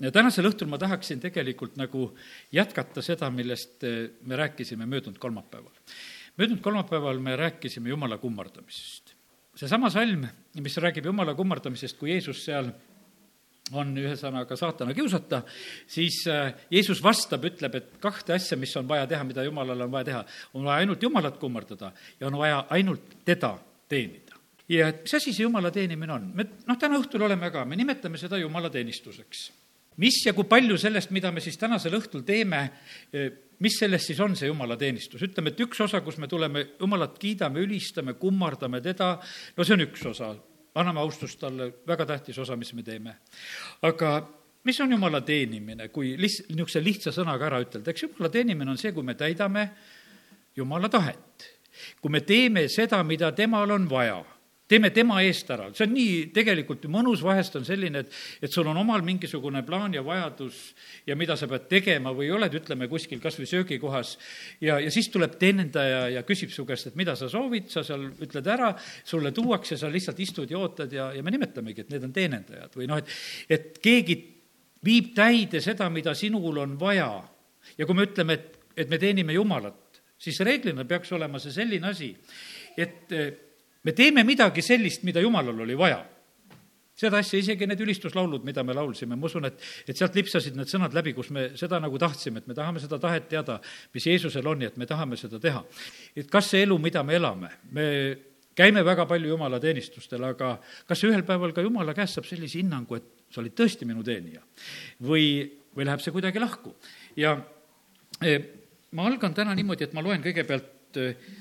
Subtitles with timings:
[0.00, 2.10] ja tänasel õhtul ma tahaksin tegelikult nagu
[2.52, 5.72] jätkata seda, millest eh, me rääkisime möödunud kolmapäeval.
[6.36, 9.14] möödunud kolmapäeval me rääkisime Jumala kummardamisest.
[9.54, 10.26] seesama salm,
[10.60, 12.70] mis räägib Jumala kummardamisest, kui Jeesus seal
[13.72, 15.42] on ühesõnaga saatana kiusata,
[15.90, 19.90] siis äh, Jeesus vastab, ütleb, et kahte asja, mis on vaja teha, mida Jumalale on
[19.90, 20.24] vaja teha,
[20.54, 23.56] on vaja ainult Jumalat kummardada ja on vaja ainult teda
[23.88, 24.36] teenida.
[24.68, 26.32] ja mis asi see Jumala teenimine on?
[26.34, 29.50] me noh, täna õhtul oleme ka, me nimetame seda Jumala teenistuseks.
[30.02, 32.62] Mis ja kui palju sellest, mida me siis tänasel õhtul teeme,
[33.12, 33.30] eh,
[33.64, 35.22] mis sellest siis on, see Jumala teenistus?
[35.22, 39.16] ütleme, et üks osa, kus me tuleme, Jumalat kiidame, ülistame, kummardame teda,
[39.56, 40.34] no see on üks osa
[40.76, 43.16] anname austust talle, väga tähtis osa, mis me teeme.
[43.82, 44.12] aga
[44.64, 48.80] mis on jumala teenimine, kui liht-, niisuguse lihtsa sõnaga ära ütelda, eks jumala teenimine on
[48.80, 49.68] see, kui me täidame
[50.56, 51.52] jumala tahet.
[52.00, 54.22] kui me teeme seda, mida temal on vaja
[54.68, 58.66] teeme tema eest ära, see on nii tegelikult mõnus, vahest on selline, et, et sul
[58.66, 60.58] on omal mingisugune plaan ja vajadus
[61.06, 64.16] ja mida sa pead tegema või oled, ütleme, kuskil kas või söögikohas
[64.64, 68.08] ja, ja siis tuleb teenindaja ja küsib su käest, et mida sa soovid, sa seal
[68.10, 68.72] ütled ära,
[69.06, 72.74] sulle tuuakse, sa lihtsalt istud ja ootad ja, ja me nimetamegi, et need on teenindajad
[72.74, 73.16] või noh, et,
[73.48, 74.18] et keegi
[74.86, 77.10] viib täide seda, mida sinul on vaja.
[77.78, 81.94] ja kui me ütleme, et, et me teenime Jumalat, siis reeglina peaks olema see selline
[81.94, 82.14] asi,
[82.76, 83.14] et
[83.86, 86.02] me teeme midagi sellist, mida Jumalal oli vaja.
[86.96, 90.70] seda asja, isegi need ülistuslaulud, mida me laulsime, ma usun, et, et sealt lipsasid need
[90.70, 93.58] sõnad läbi, kus me seda nagu tahtsime, et me tahame seda tahet teada,
[93.92, 95.60] mis Jeesusel on ja et me tahame seda teha.
[96.16, 97.84] et kas see elu, mida me elame, me
[98.56, 100.54] käime väga palju jumala teenistustel, aga
[100.88, 104.40] kas ühel päeval ka jumala käest saab sellise hinnangu, et sa olid tõesti minu teenija?
[105.04, 105.44] või,
[105.76, 106.72] või läheb see kuidagi lahku?
[107.20, 107.36] ja
[108.24, 108.40] eh,
[108.96, 110.72] ma algan täna niimoodi, et ma loen kõigepealt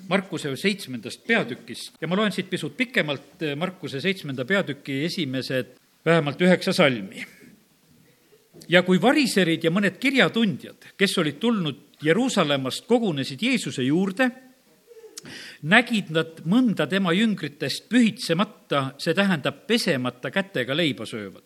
[0.10, 5.76] Markuse seitsmendast peatükist ja ma loen siit pisut pikemalt eh, Markuse seitsmenda peatüki esimesed
[6.06, 7.26] vähemalt üheksa salmi.
[8.70, 14.30] ja kui variserid ja mõned kirjatundjad, kes olid tulnud Jeruusalemmast, kogunesid Jeesuse juurde,
[15.64, 21.44] nägid nad mõnda tema jüngritest pühitsemata, see tähendab pesemata kätega leiba söövat.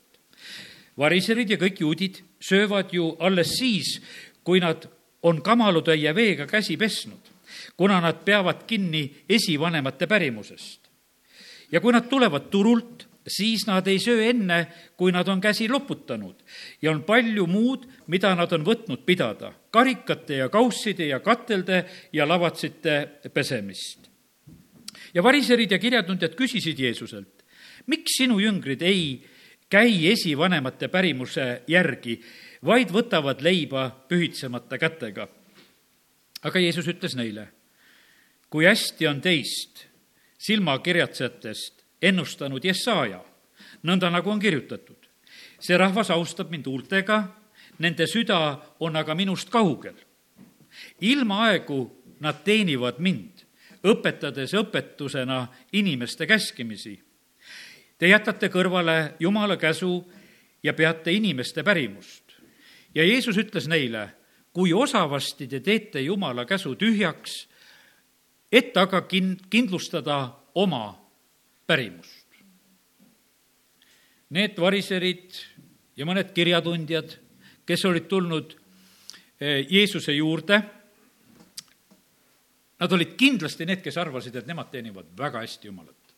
[1.00, 4.02] variserid ja kõik juudid söövad ju alles siis,
[4.44, 4.88] kui nad
[5.24, 7.29] on kamalutäie veega käsi pesnud
[7.78, 10.90] kuna nad peavad kinni esivanemate pärimusest.
[11.72, 16.36] ja kui nad tulevad turult, siis nad ei söö enne, kui nad on käsi loputanud
[16.82, 22.28] ja on palju muud, mida nad on võtnud pidada, karikate ja kausside ja katelde ja
[22.28, 24.10] lavatsite pesemist.
[25.14, 27.46] ja variserid ja kirjatundjad küsisid Jeesuselt,
[27.88, 29.26] miks sinu jüngrid ei
[29.70, 32.20] käi esivanemate pärimuse järgi,
[32.66, 35.28] vaid võtavad leiba pühitsemata kätega.
[36.42, 37.50] Aga Jeesus ütles neile
[38.50, 39.86] kui hästi on teist
[40.40, 43.22] silmakirjatsejatest ennustanud Jesaja,
[43.84, 44.98] nõnda nagu on kirjutatud.
[45.60, 47.36] see rahvas austab mind huultega,
[47.80, 49.96] nende süda on aga minust kaugel.
[51.02, 53.46] ilmaaegu nad teenivad mind,
[53.84, 57.00] õpetades õpetusena inimeste käskimisi.
[57.98, 60.12] Te jätate kõrvale Jumala käsu
[60.64, 62.24] ja peate inimeste pärimust.
[62.96, 64.10] ja Jeesus ütles neile,
[64.54, 67.50] kui osavasti te teete Jumala käsu tühjaks
[68.52, 70.20] et aga kin-, kindlustada
[70.58, 70.94] oma
[71.70, 72.26] pärimust.
[74.30, 75.38] Need variserid
[75.98, 77.16] ja mõned kirjatundjad,
[77.66, 78.54] kes olid tulnud
[79.42, 80.60] eh, Jeesuse juurde,
[82.80, 86.09] nad olid kindlasti need, kes arvasid, et nemad teenivad väga hästi Jumalat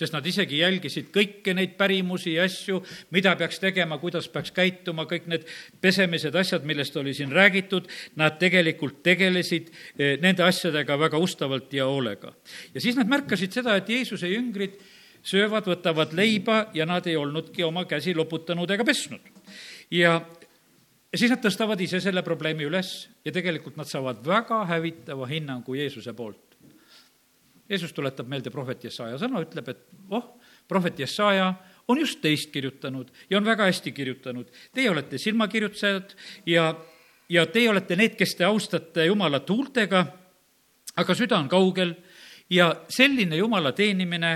[0.00, 2.80] sest nad isegi jälgisid kõiki neid pärimusi ja asju,
[3.14, 5.44] mida peaks tegema, kuidas peaks käituma, kõik need
[5.82, 7.88] pesemised asjad, millest oli siin räägitud,
[8.20, 12.32] nad tegelikult tegelesid eh, nende asjadega väga ustavalt ja hoolega.
[12.74, 14.80] ja siis nad märkasid seda, et Jeesuse jüngrid
[15.22, 19.20] söövad, võtavad leiba ja nad ei olnudki oma käsi loputanud ega pesnud.
[19.90, 20.20] ja
[21.10, 25.74] ja siis nad tõstavad ise selle probleemi üles ja tegelikult nad saavad väga hävitava hinnangu
[25.74, 26.49] Jeesuse poolt
[27.70, 30.24] Jeesus tuletab meelde prohvet Jesaja sõna, ütleb, et oh,
[30.68, 31.52] prohvet Jesaja
[31.88, 34.50] on just teist kirjutanud ja on väga hästi kirjutanud.
[34.74, 36.16] Teie olete silmakirjutajad
[36.50, 36.72] ja,
[37.28, 40.02] ja teie olete need, kes te austate Jumalat huultega,
[40.98, 41.94] aga süda on kaugel
[42.50, 44.34] ja selline Jumala teenimine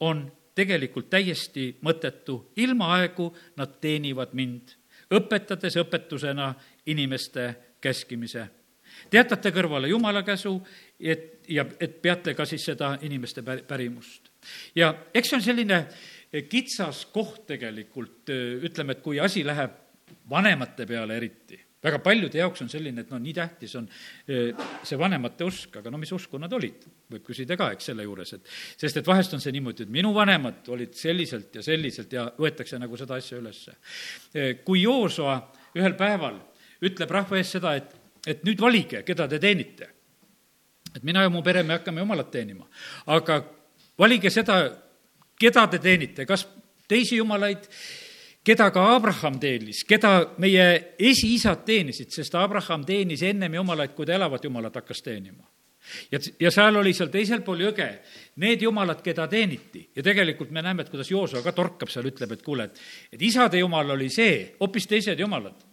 [0.00, 0.24] on
[0.54, 2.52] tegelikult täiesti mõttetu.
[2.56, 4.76] ilmaaegu nad teenivad mind,
[5.12, 6.54] õpetades õpetusena
[6.86, 8.48] inimeste käskimise
[9.10, 10.56] Te jätate kõrvale Jumala käsu,
[11.04, 14.30] et, ja et peate ka siis seda inimeste pärimust.
[14.76, 15.80] ja eks see on selline
[16.32, 19.80] eh, kitsas koht tegelikult, eh, ütleme, et kui asi läheb
[20.30, 23.88] vanemate peale eriti, väga paljude jaoks on selline, et no nii tähtis on
[24.28, 24.52] eh,
[24.82, 28.32] see vanemate usk, aga no mis usku nad olid, võib küsida ka, eks, selle juures,
[28.38, 32.30] et sest et vahest on see niimoodi, et minu vanemad olid selliselt ja selliselt ja
[32.38, 33.76] võetakse nagu seda asja ülesse.
[34.64, 35.36] Kui Joosua
[35.76, 36.40] ühel päeval
[36.84, 37.92] ütleb rahva ees seda, et,
[38.26, 39.93] et nüüd valige, keda te teenite,
[40.94, 42.66] et mina ja mu pere, me hakkame Jumalat teenima,
[43.06, 43.40] aga
[43.98, 44.58] valige seda,
[45.40, 46.46] keda te teenite, kas
[46.88, 47.68] teisi jumalaid?
[48.44, 50.64] Keda ka Abraham teenis, keda meie
[51.00, 55.46] esiisad teenisid, sest Abraham teenis ennem jumalaid, kui ta elavat jumalat hakkas teenima.
[56.12, 57.88] ja, ja seal oli seal teisel pool jõge
[58.44, 59.86] need jumalad, keda teeniti.
[59.96, 62.84] Ja tegelikult me näeme, et kuidas Joosua ka torkab seal, ütleb, et kuule, et,
[63.16, 65.64] et isade jumal oli see, hoopis teised jumalad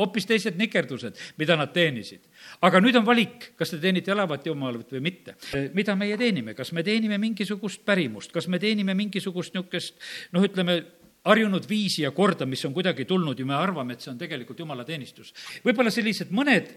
[0.00, 2.24] hoopis teised nikerdused, mida nad teenisid.
[2.60, 5.36] aga nüüd on valik, kas te teenite elavat jumalat või mitte.
[5.74, 9.94] mida meie teenime, kas me teenime mingisugust pärimust, kas me teenime mingisugust niisugust
[10.32, 10.80] noh, ütleme,
[11.24, 14.58] harjunud viisi ja korda, mis on kuidagi tulnud ja me arvame, et see on tegelikult
[14.58, 15.34] jumala teenistus.
[15.64, 16.70] võib-olla sellised mõned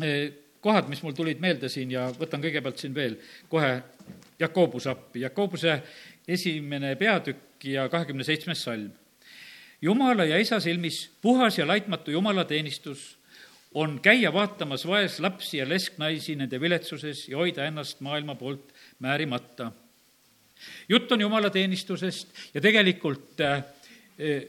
[0.00, 0.32] eh,
[0.62, 3.18] kohad, mis mul tulid meelde siin ja võtan kõigepealt siin veel
[3.52, 3.74] kohe
[4.40, 5.76] Jakobuse appi, Jakobuse
[6.28, 8.90] esimene peatükk ja kahekümne seitsmes salm.
[9.82, 13.18] Jumala ja isa silmis puhas ja laitmatu jumalateenistus
[13.74, 19.72] on käia vaatamas vaeslapsi ja lesknaisi nende viletsuses ja hoida ennast maailma poolt määrimata.
[20.88, 24.42] Jutt on jumalateenistusest ja tegelikult äh, äh,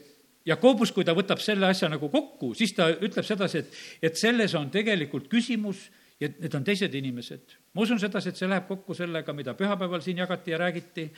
[0.46, 4.52] Jakobus, kui ta võtab selle asja nagu kokku, siis ta ütleb sedasi, et, et selles
[4.54, 5.86] on tegelikult küsimus
[6.20, 7.56] ja need on teised inimesed.
[7.74, 11.08] ma usun sedasi, et see läheb kokku sellega, mida pühapäeval siin jagati ja räägiti,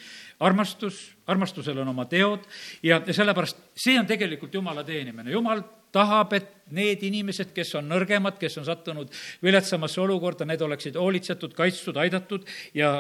[0.41, 2.47] armastus, armastusel on oma teod.
[2.83, 5.61] Ja, ja sellepärast see on tegelikult Jumala teenimine, Jumal
[5.93, 9.13] tahab, et need inimesed, kes on nõrgemad, kes on sattunud
[9.45, 12.49] viletsamasse olukorda, need oleksid hoolitsetud, kaitstud, aidatud.
[12.75, 12.99] Ja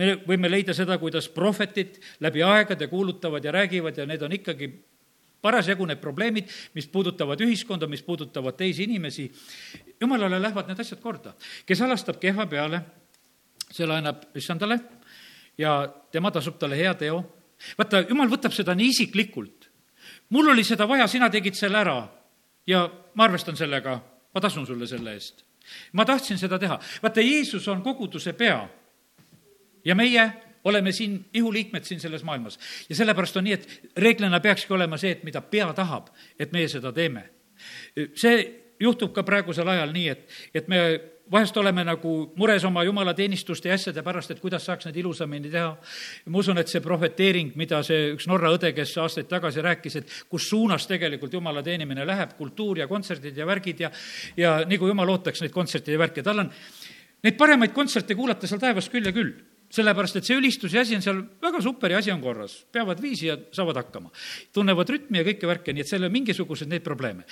[0.00, 4.72] me võime leida seda, kuidas prohvetid läbi aegade kuulutavad ja räägivad ja need on ikkagi
[5.44, 9.28] parasjagu need probleemid, mis puudutavad ühiskonda, mis puudutavad teisi inimesi,
[10.04, 11.34] jumalale lähevad need asjad korda.
[11.66, 12.80] kes alastab keha peale,
[13.72, 14.78] see laenab issandale
[15.58, 17.22] ja tema tasub talle hea teo.
[17.78, 19.70] vaata, jumal võtab seda nii isiklikult.
[20.30, 21.98] mul oli seda vaja, sina tegid selle ära
[22.66, 23.98] ja ma arvestan sellega,
[24.34, 25.44] ma tasun sulle selle eest.
[25.92, 26.78] ma tahtsin seda teha.
[27.02, 28.68] vaata, Jeesus on koguduse pea
[29.84, 30.32] ja meie
[30.64, 32.58] oleme siin ihuliikmed siin selles maailmas.
[32.88, 36.08] ja sellepärast on nii, et reeglina peakski olema see, et mida pea tahab,
[36.38, 37.30] et meie seda teeme.
[38.14, 40.80] see juhtub ka praegusel ajal nii, et, et me
[41.30, 45.70] vahest oleme nagu mures oma jumalateenistuste ja asjade pärast, et kuidas saaks neid ilusamini teha.
[46.26, 50.12] ma usun, et see prohveteering, mida see üks Norra õde, kes aastaid tagasi rääkis, et
[50.28, 53.90] kus suunas tegelikult jumala teenimine läheb, kultuur ja kontserdid ja värgid ja
[54.36, 56.52] ja nii kui jumal ootaks neid kontserte ja värke, tal on
[57.24, 59.32] neid paremaid kontserte kuulata seal taevas küll ja küll
[59.74, 63.28] sellepärast, et see ülistuse asi on seal väga super ja asi on korras, peavad viisi
[63.28, 64.10] ja saavad hakkama.
[64.52, 67.24] tunnevad rütmi ja kõike värke, nii et seal on mingisuguseid neid probleeme.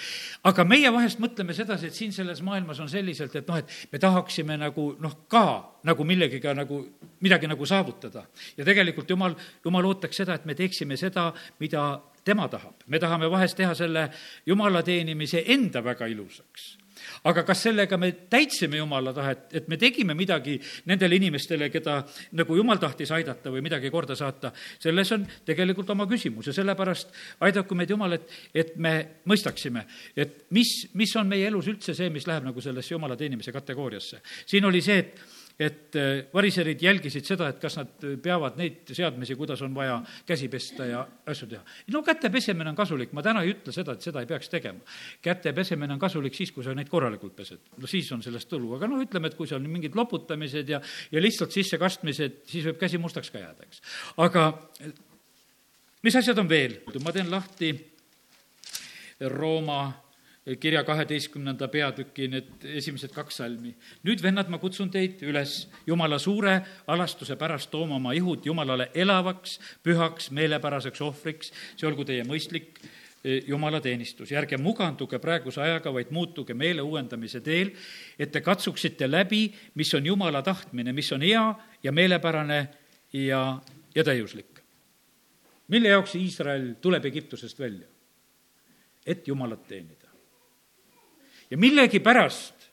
[0.44, 3.98] aga meie vahest mõtleme sedasi, et siin selles maailmas on selliselt, et noh, et me
[4.02, 5.44] tahaksime nagu noh, ka
[5.86, 6.82] nagu millegiga nagu,
[7.20, 8.26] midagi nagu saavutada.
[8.56, 12.74] ja tegelikult jumal, jumal ootaks seda, et me teeksime seda, mida tema tahab.
[12.86, 14.10] me tahame vahest teha selle
[14.46, 16.81] jumala teenimise enda väga ilusaks
[17.28, 20.58] aga kas sellega me täitsime Jumala tahet, et me tegime midagi
[20.90, 22.00] nendele inimestele, keda
[22.38, 27.12] nagu Jumal tahtis aidata või midagi korda saata, selles on tegelikult oma küsimus ja sellepärast
[27.44, 28.94] aidaku meid Jumal, et, et me
[29.28, 29.84] mõistaksime,
[30.16, 34.22] et mis, mis on meie elus üldse see, mis läheb nagu sellesse Jumala teenimise kategooriasse.
[34.46, 39.36] siin oli see, et et äh, variserid jälgisid seda, et kas nad peavad neid seadmisi,
[39.38, 41.62] kuidas on vaja käsi pesta ja asju teha.
[41.92, 44.80] no käte pesemine on kasulik, ma täna ei ütle seda, et seda ei peaks tegema.
[45.22, 47.60] käte pesemine on kasulik siis, kui sa neid korralikult pesed.
[47.76, 50.80] no siis on sellest tulu, aga noh, ütleme, et kui seal mingid loputamised ja,
[51.12, 53.82] ja lihtsalt sissekastmised, siis võib käsi mustaks ka jääda, eks.
[54.16, 54.50] aga
[56.02, 56.80] mis asjad on veel?
[57.02, 57.74] ma teen lahti
[59.22, 59.84] Rooma
[60.58, 63.74] kirja kaheteistkümnenda peatüki need esimesed kaks salmi.
[64.02, 66.56] nüüd, vennad, ma kutsun teid üles Jumala suure
[66.90, 73.44] alastuse pärast tooma oma ihud Jumalale elavaks, pühaks, meelepäraseks ohvriks, see olgu teie mõistlik eh,
[73.46, 77.70] jumalateenistus ja ärge muganduge praeguse ajaga, vaid muutuge meele uuendamise teel,
[78.18, 79.46] et te katsuksite läbi,
[79.78, 81.46] mis on Jumala tahtmine, mis on hea
[81.82, 82.64] ja meelepärane
[83.12, 83.60] ja,
[83.94, 84.58] ja täiuslik.
[85.68, 87.86] mille jaoks Iisrael tuleb Egiptusest välja?
[89.06, 90.01] et Jumalat teenida
[91.52, 92.70] ja millegipärast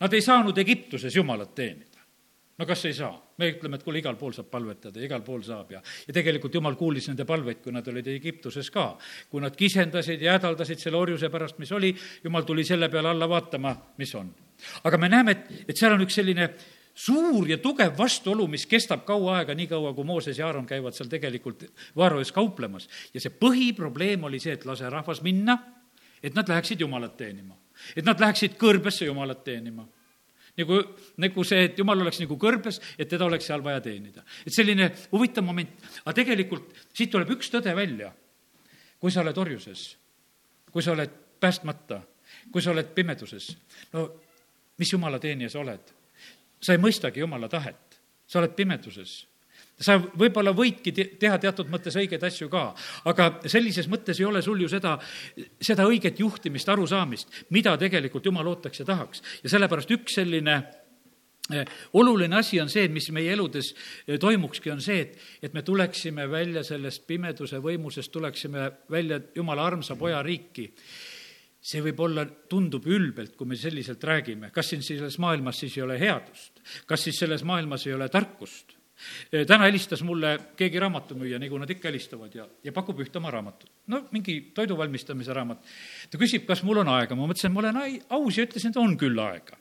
[0.00, 2.00] nad ei saanud Egiptuses Jumalat teenida.
[2.58, 3.12] no kas ei saa?
[3.36, 6.78] me ütleme, et kuule, igal pool saab palvetada, igal pool saab ja, ja tegelikult Jumal
[6.80, 8.86] kuulis nende palveid, kui nad olid Egiptuses ka.
[9.28, 11.92] kui nad kisendasid ja hädaldasid selle orjuse pärast, mis oli,
[12.24, 14.32] Jumal tuli selle peale alla vaatama, mis on.
[14.84, 16.48] aga me näeme, et, et seal on üks selline
[16.96, 20.96] suur ja tugev vastuolu, mis kestab kaua aega, nii kaua, kui Mooses ja Aaron käivad
[20.96, 22.88] seal tegelikult Vaaro ees kauplemas.
[23.12, 25.60] ja see põhiprobleem oli see, et lase rahvas minna
[26.22, 27.56] et nad läheksid Jumalat teenima.
[27.96, 29.86] et nad läheksid kõrbesse Jumalat teenima
[30.56, 30.80] nagu,
[31.20, 34.24] nagu see, et jumal oleks nagu kõrbes, et teda oleks seal vaja teenida.
[34.46, 35.70] et selline huvitav moment,
[36.04, 38.12] aga tegelikult siit tuleb üks tõde välja.
[38.98, 39.96] kui sa oled orjuses,
[40.72, 42.00] kui sa oled päästmata,
[42.52, 43.50] kui sa oled pimeduses,
[43.92, 44.08] no
[44.78, 45.92] mis jumala teenija sa oled?
[46.60, 49.26] sa ei mõistagi jumala tahet, sa oled pimeduses
[49.76, 52.70] sa võib-olla võidki teha teatud mõttes õigeid asju ka,
[53.10, 54.96] aga sellises mõttes ei ole sul ju seda,
[55.60, 59.22] seda õiget juhtimist, arusaamist, mida tegelikult jumal ootaks ja tahaks.
[59.44, 60.54] ja sellepärast üks selline
[61.52, 63.74] eh, oluline asi on see, mis meie eludes
[64.06, 69.68] eh, toimukski, on see, et, et me tuleksime välja sellest pimeduse võimusest, tuleksime välja Jumala
[69.68, 70.70] armsa poja riiki.
[71.66, 75.82] See võib olla, tundub ülbelt, kui me selliselt räägime, kas siin selles maailmas siis ei
[75.82, 78.75] ole headust, kas siis selles maailmas ei ole tarkust,
[79.46, 83.70] täna helistas mulle keegi raamatumüüja, nagu nad ikka helistavad ja, ja pakub ühte oma raamatut.
[83.92, 85.62] no mingi toidu valmistamise raamat.
[86.10, 88.96] ta küsib, kas mul on aega, ma mõtlesin, ma olen aus ja ütlesin, et on
[89.00, 89.58] küll aega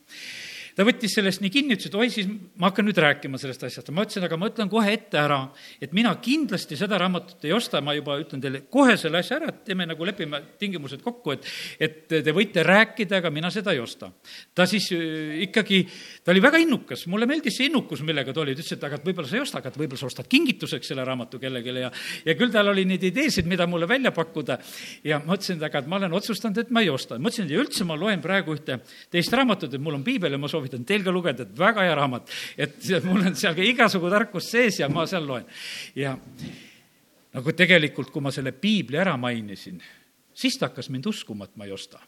[0.76, 2.28] ta võttis sellest nii kinni, ütles, et oi, siis
[2.60, 3.92] ma hakkan nüüd rääkima sellest asjast.
[3.96, 5.40] ma ütlesin, aga ma ütlen kohe ette ära,
[5.82, 9.52] et mina kindlasti seda raamatut ei osta, ma juba ütlen teile kohe selle asja ära,
[9.54, 11.48] et teeme nagu, lepime tingimused kokku, et,
[11.80, 14.12] et te võite rääkida, aga mina seda ei osta.
[14.56, 15.82] ta siis äh, ikkagi,
[16.24, 19.00] ta oli väga innukas, mulle meeldis see innukus, millega ta oli, ta ütles, et aga
[19.00, 21.92] et võib-olla sa ei osta, aga et võib-olla sa ostad kingituseks selle raamatu kellelegi ja,
[22.28, 24.60] ja küll tal oli neid ideesid, mida mulle välja pakkuda.
[25.08, 27.20] ja ma ütlesin, et aga et ma olen otsustanud, et ma ei osta.
[27.20, 28.80] ma ütlesin, ja üldse ma loen praegu ühte
[29.12, 31.86] teist raamatut, et mul on piibel ja ma soovin soovitan teil ka lugeda, et väga
[31.86, 32.30] hea raamat.
[32.58, 35.46] et mul on seal ka igasugu tarkust sees ja ma seal loen.
[35.96, 36.18] ja
[37.36, 39.82] nagu tegelikult, kui ma selle piibli ära mainisin,
[40.34, 42.00] siis ta hakkas mind uskuma, et ma ei osta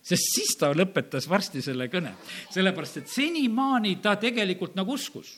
[0.00, 2.14] sest siis ta lõpetas varsti selle kõne,
[2.50, 5.36] sellepärast et senimaani ta tegelikult nagu uskus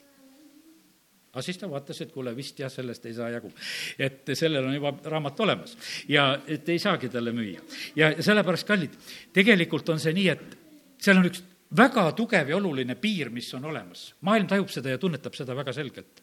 [1.32, 3.50] aga siis ta vaatas, et kuule, vist jah, sellest ei saa jagu.
[3.98, 5.76] et sellel on juba raamat olemas
[6.08, 7.60] ja et ei saagi talle müüa.
[7.96, 8.94] ja sellepärast, kallid,
[9.32, 10.58] tegelikult on see nii, et
[11.02, 11.42] seal on üks
[11.76, 14.14] väga tugev ja oluline piir, mis on olemas.
[14.20, 16.22] maailm tajub seda ja tunnetab seda väga selgelt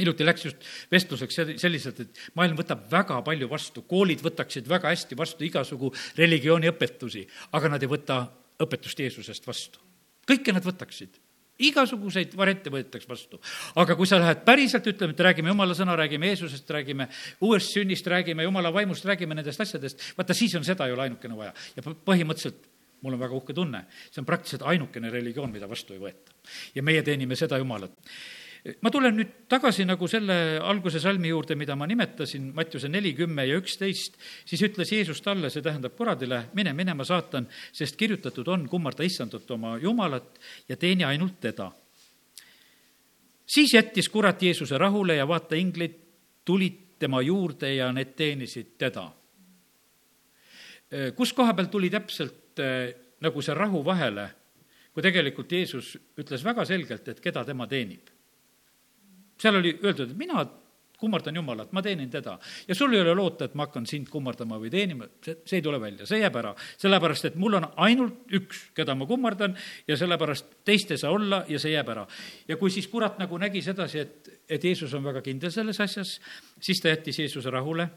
[0.00, 5.18] hiljuti läks just vestluseks selliselt, et maailm võtab väga palju vastu, koolid võtaksid väga hästi
[5.18, 8.22] vastu igasugu religiooniõpetusi, aga nad ei võta
[8.60, 9.82] õpetust Jeesusest vastu.
[10.30, 11.18] kõike nad võtaksid
[11.60, 13.40] igasuguseid variante võetakse vastu.
[13.76, 17.08] aga kui sa lähed päriselt, ütleme, et räägime jumala sõna, räägime Jeesusest, räägime
[17.40, 21.36] uuest sünnist, räägime jumala vaimust, räägime nendest asjadest, vaata siis on seda ei ole ainukene
[21.36, 21.52] vaja.
[21.76, 22.69] ja põhimõtteliselt
[23.02, 26.36] mul on väga uhke tunne, see on praktiliselt ainukene religioon, mida vastu ei võeta.
[26.74, 27.92] ja meie teenime seda Jumalat.
[28.82, 33.46] ma tulen nüüd tagasi nagu selle alguse salmi juurde, mida ma nimetasin, Mattiuse neli, kümme
[33.46, 38.68] ja üksteist, siis ütles Jeesus talle, see tähendab kuradile, mine minema, saatan, sest kirjutatud on,
[38.68, 41.72] kummarda issandat oma Jumalat ja teeni ainult teda.
[43.46, 45.96] siis jättis kurat Jeesuse rahule ja vaata, inglid
[46.44, 49.10] tulid tema juurde ja need teenisid teda
[51.16, 54.26] kus koha peal tuli täpselt Eh, nagu see rahu vahele,
[54.94, 58.08] kui tegelikult Jeesus ütles väga selgelt, et keda tema teenib.
[59.40, 60.42] seal oli öeldud, et mina
[61.00, 62.38] kummardan Jumalat, ma teenin teda.
[62.68, 65.64] ja sul ei ole loota, et ma hakkan sind kummardama või teenima, see, see ei
[65.64, 66.54] tule välja, see jääb ära.
[66.78, 69.56] sellepärast, et mul on ainult üks, keda ma kummardan
[69.88, 72.06] ja sellepärast teist ei saa olla ja see jääb ära.
[72.48, 76.18] ja kui siis kurat nagu nägi sedasi, et, et Jeesus on väga kindel selles asjas,
[76.60, 77.88] siis ta jättis Jeesuse rahule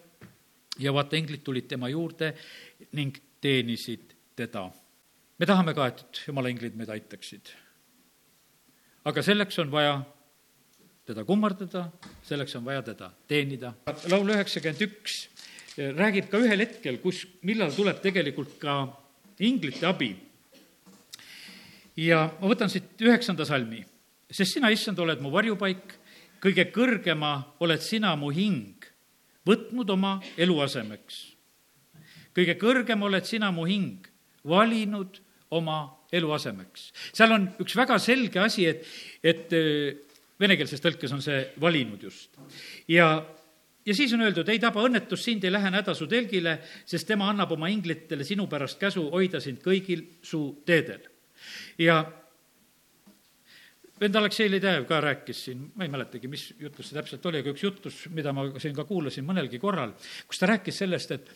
[0.79, 2.33] ja vaata, inglid tulid tema juurde
[2.91, 4.72] ning teenisid teda.
[5.40, 7.54] me tahame ka, et jumala inglid meid aitaksid.
[9.06, 10.02] aga selleks on vaja
[11.06, 11.90] teda kummardada,
[12.24, 13.74] selleks on vaja teda teenida.
[14.10, 15.28] laul üheksakümmend üks
[15.78, 18.86] räägib ka ühel hetkel, kus, millal tuleb tegelikult ka
[19.40, 20.16] inglite abi.
[21.98, 23.84] ja ma võtan siit üheksanda salmi.
[24.30, 25.94] sest sina, issand, oled mu varjupaik,
[26.42, 28.86] kõige kõrgema oled sina mu hing,
[29.46, 31.36] võtnud oma eluasemeks.
[32.36, 34.08] kõige kõrgem oled sina mu hing,
[34.47, 35.19] valinud
[35.53, 35.77] oma
[36.13, 36.89] eluasemeks.
[37.13, 38.85] seal on üks väga selge asi, et,
[39.23, 39.93] et äh,
[40.41, 42.38] venekeelses tõlkes on see valinud just.
[42.89, 43.09] ja,
[43.85, 47.29] ja siis on öeldud, ei taba õnnetus sind, ei lähe häda su telgile, sest tema
[47.31, 51.07] annab oma inglitele sinu pärast käsu hoida sind kõigil su teedel.
[51.81, 52.01] ja
[54.00, 57.53] vend Aleksei Ledejev ka rääkis siin, ma ei mäletagi, mis jutlus see täpselt oli, aga
[57.53, 59.93] üks jutlus, mida ma siin ka kuulasin mõnelgi korral,
[60.27, 61.29] kus ta rääkis sellest, et,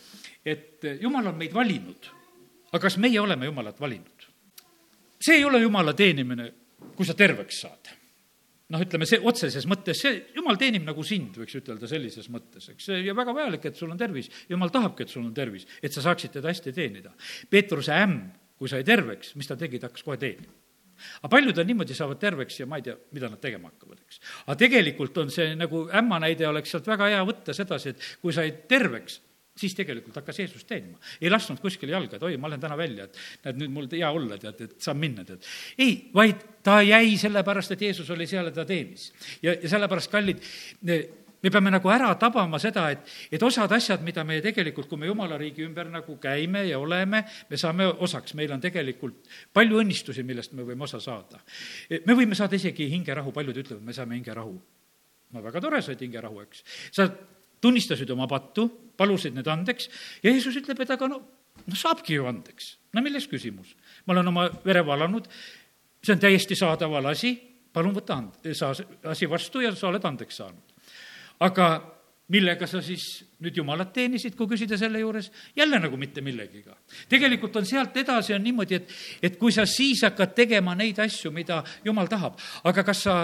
[0.43, 2.09] et jumal on meid valinud
[2.77, 4.27] aga kas meie oleme Jumalat valinud?
[5.17, 6.51] see ei ole Jumala teenimine,
[6.96, 7.89] kui sa terveks saad.
[8.67, 12.89] noh, ütleme see otseses mõttes, see, Jumal teenib nagu sind, võiks ütelda sellises mõttes, eks,
[13.05, 14.27] ja väga vajalik, et sul on tervis.
[14.51, 17.13] Jumal tahabki, et sul on tervis, et sa saaksid teda hästi teenida.
[17.50, 18.17] Peetruse ämm,
[18.60, 20.51] kui sai terveks, mis ta tegi, ta hakkas kohe teenima
[21.22, 24.19] aga paljud on niimoodi, saavad terveks ja ma ei tea, mida nad tegema hakkavad, eks.
[24.46, 28.34] aga tegelikult on see nagu ämma näide oleks sealt väga hea võtta sedasi, et kui
[28.36, 29.19] said terveks,
[29.57, 30.97] siis tegelikult hakkas Jeesust teenima.
[31.21, 34.09] ei lasknud kuskile jalga, et oi, ma lähen täna välja, et näed, nüüd mul hea
[34.11, 35.45] olla, tead, et saan minna, tead.
[35.77, 39.11] ei, vaid ta jäi sellepärast, et Jeesus oli seal ja ta teenis.
[39.41, 40.43] ja, ja sellepärast, kallid,
[41.43, 45.09] me peame nagu ära tabama seda, et, et osad asjad, mida me tegelikult, kui me
[45.09, 50.25] jumala riigi ümber nagu käime ja oleme, me saame osaks, meil on tegelikult palju õnnistusi,
[50.27, 51.41] millest me võime osa saada.
[52.05, 54.57] me võime saada isegi hingerahu, paljud ütlevad, me saame hingerahu.
[55.33, 56.63] no väga tore, said hingerahu, eks.
[56.91, 57.09] sa
[57.61, 59.89] tunnistasid oma pattu, palusid need andeks
[60.23, 61.19] ja Jeesus ütleb, et aga no,
[61.65, 62.75] no saabki ju andeks.
[62.93, 63.75] no milles küsimus?
[64.05, 65.27] ma olen oma vere valanud,
[66.03, 67.35] see on täiesti saadaval asi,
[67.73, 68.73] palun võta and-, saa
[69.11, 70.75] asi vastu ja sa oled andeks saanud.
[71.45, 71.69] aga
[72.33, 73.05] millega sa siis
[73.43, 75.31] nüüd Jumalat teenisid, kui küsida selle juures?
[75.55, 76.75] jälle nagu mitte millegiga.
[77.09, 81.31] tegelikult on sealt edasi on niimoodi, et, et kui sa siis hakkad tegema neid asju,
[81.31, 83.17] mida Jumal tahab, aga kas sa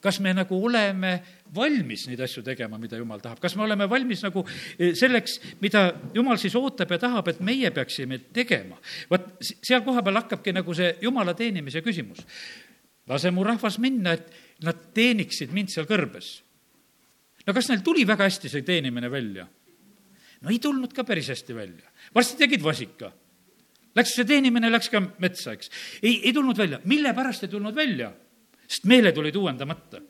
[0.00, 1.12] kas me nagu oleme
[1.54, 4.44] valmis neid asju tegema, mida Jumal tahab, kas me oleme valmis nagu
[4.78, 8.78] e, selleks, mida Jumal siis ootab ja tahab, et meie peaksime tegema?
[9.10, 12.22] vot seal kohapeal hakkabki nagu see Jumala teenimise küsimus.
[13.08, 14.28] lase mu rahvas minna, et
[14.62, 16.42] nad teeniksid mind seal kõrbes.
[17.46, 19.48] no kas neil tuli väga hästi see teenimine välja?
[20.40, 21.90] no ei tulnud ka päris hästi välja.
[22.14, 23.12] varsti tegid vasika.
[23.96, 25.70] Läks see teenimine, läks ka metsa, eks.
[26.02, 26.78] ei, ei tulnud välja.
[26.84, 28.12] mille pärast ei tulnud välja?
[28.68, 30.02] Sest meeled olid uuendamata.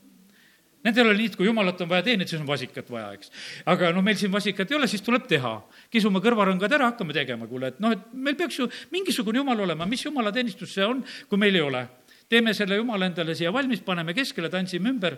[0.85, 3.33] Nendel oli nii, et kui jumalat on vaja teenida, siis on vasikat vaja, eks.
[3.67, 5.55] aga no meil siin vasikat ei ole, siis tuleb teha.
[5.91, 9.89] kisume kõrvarõngad ära, hakkame tegema, kuule, et noh, et meil peaks ju mingisugune jumal olema,
[9.91, 11.83] mis jumalateenistus see on, kui meil ei ole.
[12.29, 15.17] teeme selle jumala endale siia valmis, paneme keskele, tantsime ümber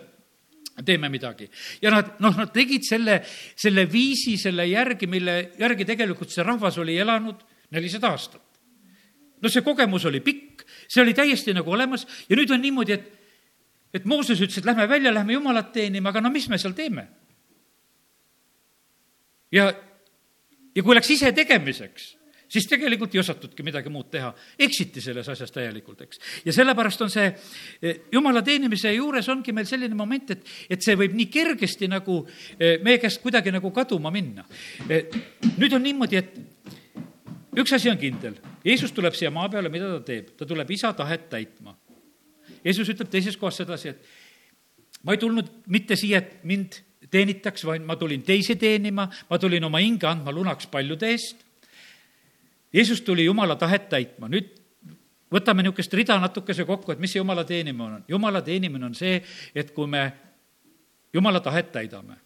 [0.85, 1.49] teeme midagi.
[1.81, 3.21] ja nad, noh, nad tegid selle,
[3.55, 8.41] selle viisi selle järgi, mille järgi tegelikult see rahvas oli elanud nelisada aastat.
[9.41, 13.20] no see kogemus oli pikk, see oli täiesti nagu olemas ja nüüd on niimoodi, et
[13.93, 17.07] et Mooses ütles, et lähme välja, lähme Jumalat teenima, aga no mis me seal teeme?
[19.51, 19.67] ja,
[20.75, 22.05] ja kui läks ise tegemiseks,
[22.51, 24.31] siis tegelikult ei osatudki midagi muud teha.
[24.59, 26.21] eksiti selles asjas täielikult, eks.
[26.45, 27.27] ja sellepärast on see,
[27.81, 32.21] eh, jumala teenimise juures ongi meil selline moment, et, et see võib nii kergesti nagu
[32.57, 34.47] eh, meie käest kuidagi nagu kaduma minna.
[34.87, 35.11] Eh,
[35.57, 40.03] nüüd on niimoodi, et üks asi on kindel, Jeesus tuleb siia maa peale, mida ta
[40.11, 40.35] teeb?
[40.39, 41.75] ta tuleb isa tahet täitma
[42.65, 46.79] Jeesus ütleb teises kohas sedasi, et ma ei tulnud mitte siia, et mind
[47.11, 51.45] teenitaks, vaid ma tulin teisi teenima, ma tulin oma hinge andma lunaks paljude eest.
[52.73, 54.53] Jeesus tuli Jumala tahet täitma, nüüd
[55.31, 58.03] võtame niisugust rida natukese kokku, et mis see Jumala teenimine on.
[58.07, 59.19] Jumala teenimine on see,
[59.55, 60.05] et kui me
[61.13, 62.21] Jumala tahet täidame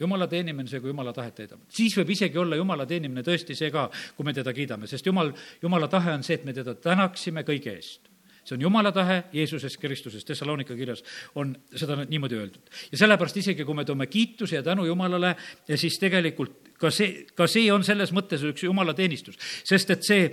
[0.00, 1.60] jumala teenimine, see, kui jumala tahet täidab.
[1.68, 5.28] siis võib isegi olla jumala teenimine tõesti see ka, kui me teda kiidame, sest jumal,
[5.62, 8.09] jumala tahe on see, et me teda tänaksime kõige eest
[8.44, 11.02] see on jumala tahe Jeesuses Kristuses, Thessalonika kirjas
[11.34, 12.70] on seda niimoodi öeldud.
[12.92, 15.34] ja sellepärast isegi, kui me toome kiituse ja tänu Jumalale,
[15.74, 20.30] siis tegelikult ka see, ka see on selles mõttes üks jumala teenistus, sest et see,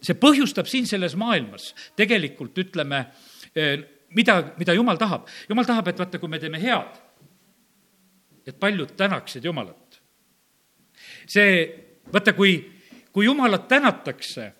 [0.00, 3.04] see põhjustab siin selles maailmas tegelikult ütleme,
[4.16, 5.28] mida, mida Jumal tahab.
[5.48, 6.96] Jumal tahab, et vaata, kui me teeme head,
[8.46, 10.00] et paljud tänaksid Jumalat.
[11.28, 11.68] see,
[12.12, 12.56] vaata, kui,
[13.12, 14.52] kui Jumalat tänatakse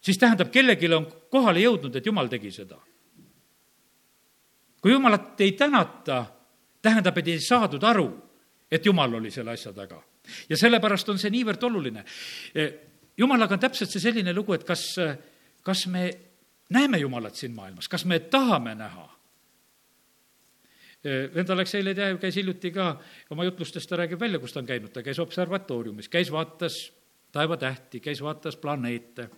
[0.00, 2.78] siis tähendab, kellelegi on kohale jõudnud, et jumal tegi seda.
[4.80, 6.24] kui jumalat ei tänata,
[6.82, 8.06] tähendab, et ei saadud aru,
[8.70, 10.02] et jumal oli selle asja taga.
[10.48, 12.04] ja sellepärast on see niivõrd oluline.
[13.18, 14.84] Jumalaga on täpselt see selline lugu, et kas,
[15.62, 16.10] kas me
[16.70, 19.08] näeme Jumalat siin maailmas, kas me tahame näha?
[21.34, 22.90] Vend Aleksei Ledejev käis hiljuti ka
[23.30, 26.76] oma jutlustest, ta räägib välja, kus ta on käinud, ta käis observatooriumis, käis vaatas
[27.32, 29.28] taevatähti, käis vaatas planeete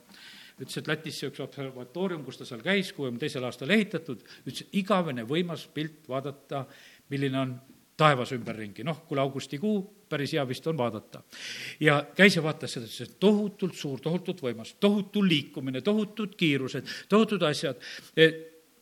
[0.61, 4.67] ütles, et Lätis see üks observatoorium, kus ta seal käis, kuuekümne teisel aastal ehitatud, ütles,
[4.77, 6.67] igavene võimas pilt vaadata,
[7.13, 7.55] milline on
[8.01, 11.23] taevas ümberringi, noh, kuule, augustikuu, päris hea vist on vaadata.
[11.81, 16.89] ja käis ja vaatas seda, ütles, et tohutult suur, tohutult võimas, tohutu liikumine, tohutud kiirused,
[17.09, 17.81] tohutud asjad.
[18.17, 18.31] E,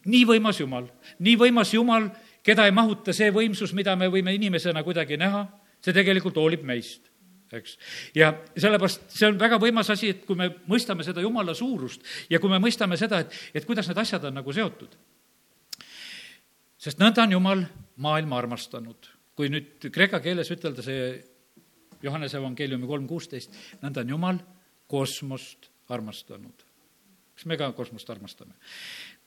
[0.06, 0.88] nii võimas Jumal,
[1.18, 2.08] nii võimas Jumal,
[2.46, 5.44] keda ei mahuta see võimsus, mida me võime inimesena kuidagi näha,
[5.82, 7.10] see tegelikult hoolib meist
[7.52, 7.76] eks.
[8.14, 12.40] ja sellepärast see on väga võimas asi, et kui me mõistame seda jumala suurust ja
[12.40, 14.96] kui me mõistame seda, et, et kuidas need asjad on nagu seotud.
[16.78, 17.64] sest nõnda on jumal
[17.96, 19.10] maailma armastanud.
[19.36, 21.10] kui nüüd kreeka keeles ütelda see
[22.02, 24.40] Johannese evangeeliumi kolm kuusteist, nõnda on jumal
[24.86, 26.64] kosmost armastanud.
[27.34, 28.54] kas me ka kosmost armastame?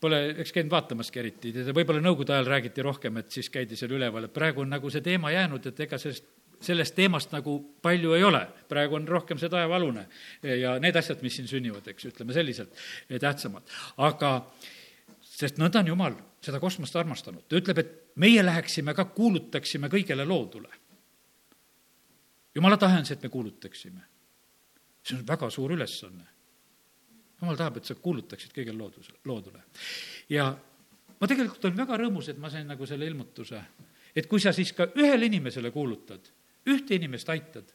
[0.02, 4.26] Pole, eks käinud vaatamaski eriti, võib-olla nõukogude ajal räägiti rohkem, et siis käidi seal üleval,
[4.26, 6.26] et praegu on nagu see teema jäänud, et ega sellest
[6.62, 10.06] sellest teemast nagu palju ei ole, praegu on rohkem see taevalune
[10.44, 12.76] ja need asjad, mis siin sünnivad, eks, ütleme selliselt
[13.10, 13.66] eh, tähtsamad.
[13.98, 14.34] aga
[15.22, 20.26] sest nõnda on Jumal seda kosmost armastanud, ta ütleb, et meie läheksime ka, kuulutaksime kõigele
[20.28, 20.70] loodule.
[22.56, 24.02] jumala tahe on see, et me kuulutaksime.
[25.04, 26.26] see on väga suur ülesanne.
[27.42, 29.64] jumal tahab, et sa kuulutaksid kõigele looduse, loodule.
[30.30, 30.58] ja
[31.20, 33.62] ma tegelikult olen väga rõõmus, et ma sain nagu selle ilmutuse,
[34.16, 36.32] et kui sa siis ka ühele inimesele kuulutad,
[36.68, 37.66] ühte inimest aitad,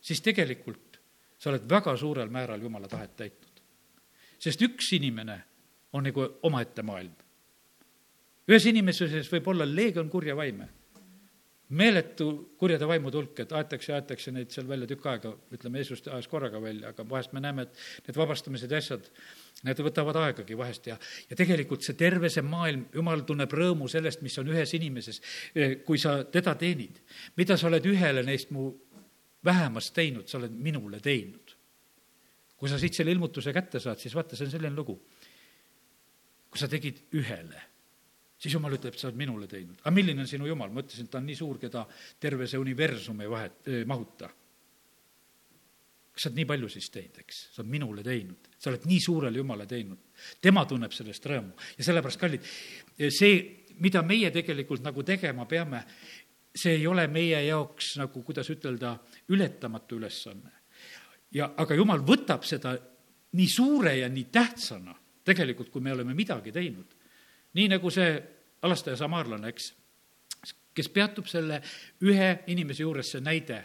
[0.00, 1.00] siis tegelikult
[1.38, 3.50] sa oled väga suurel määral jumala tahet täitnud.
[4.38, 5.40] sest üks inimene
[5.92, 7.14] on nagu omaette maailm.
[8.48, 10.68] ühes inimeses võib olla leegion kurja vaime
[11.72, 12.26] meeletu
[12.60, 16.28] kurjade vaimude hulk, et aetakse ja aetakse neid seal välja tükk aega, ütleme, Jeesus ajas
[16.28, 19.08] korraga välja, aga vahest me näeme, et need vabastamised ja asjad,
[19.64, 20.98] need võtavad aegagi vahest ja,
[21.30, 25.22] ja tegelikult see terve see maailm, jumal tunneb rõõmu sellest, mis on ühes inimeses,
[25.56, 27.00] eh, kui sa teda teenid.
[27.36, 28.68] mida sa oled ühele neist mu
[29.44, 31.56] vähemast teinud, sa oled minule teinud.
[32.56, 35.00] kui sa siit selle ilmutuse kätte saad, siis vaata, see on selline lugu.
[36.50, 37.73] kui sa tegid ühele
[38.44, 39.80] siis jumal ütleb, sa oled minule teinud.
[39.80, 40.72] aga milline on sinu jumal?
[40.72, 41.84] ma ütlesin, ta on nii suur, keda
[42.20, 44.28] terve see universum ei vahet, mahuta.
[46.12, 47.38] kas sa oled nii palju siis teinud, eks?
[47.54, 50.02] sa oled minule teinud, sa oled nii suurele Jumale teinud.
[50.44, 52.50] tema tunneb sellest rõõmu ja sellepärast, kallid,
[53.08, 53.40] see,
[53.80, 55.84] mida meie tegelikult nagu tegema peame,
[56.54, 58.98] see ei ole meie jaoks nagu, kuidas ütelda,
[59.32, 60.52] ületamatu ülesanne.
[61.32, 62.76] ja aga Jumal võtab seda
[63.34, 66.92] nii suure ja nii tähtsana tegelikult, kui me oleme midagi teinud.
[67.54, 68.33] nii nagu see
[68.64, 69.70] alastaja samaarlane, eks,
[70.74, 71.60] kes peatub selle
[72.04, 73.60] ühe inimese juures, see näide,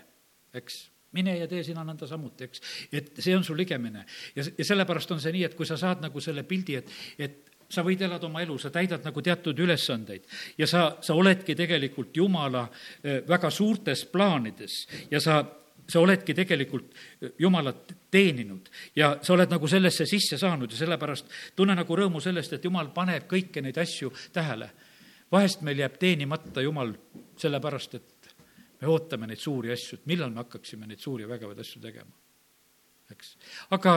[0.56, 0.84] eks,
[1.18, 2.64] mine ja tee sina nõnda samuti, eks.
[2.94, 4.06] et see on sul ligemine.
[4.36, 7.40] ja, ja sellepärast on see nii, et kui sa saad nagu selle pildi, et, et
[7.70, 10.26] sa võid elada oma elu, sa täidad nagu teatud ülesandeid
[10.58, 12.66] ja sa, sa oledki tegelikult Jumala
[13.04, 14.82] eh, väga suurtes plaanides
[15.12, 15.44] ja sa
[15.90, 16.94] sa oledki tegelikult
[17.40, 22.54] Jumalat teeninud ja sa oled nagu sellesse sisse saanud ja sellepärast tunne nagu rõõmu sellest,
[22.54, 24.70] et Jumal paneb kõiki neid asju tähele
[25.32, 26.94] vahest meil jääb teenimata Jumal
[27.39, 28.34] sellepärast, et
[28.82, 32.12] me ootame neid suuri asju, et millal me hakkaksime neid suuri ja vägevaid asju tegema.
[33.12, 33.38] eks,
[33.76, 33.96] aga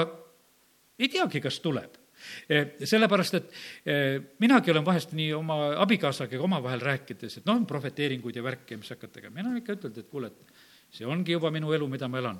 [0.99, 1.99] ei teagi, kas tuleb.
[2.47, 3.95] E, sellepärast, et e,
[4.41, 9.13] minagi olen vahest nii oma abikaasaga omavahel rääkides, et noh, prohveteeringuid ja värke, mis hakkad
[9.17, 12.39] tegema, mina ikka ütelnud, et kuule, et see ongi juba minu elu, mida ma elan.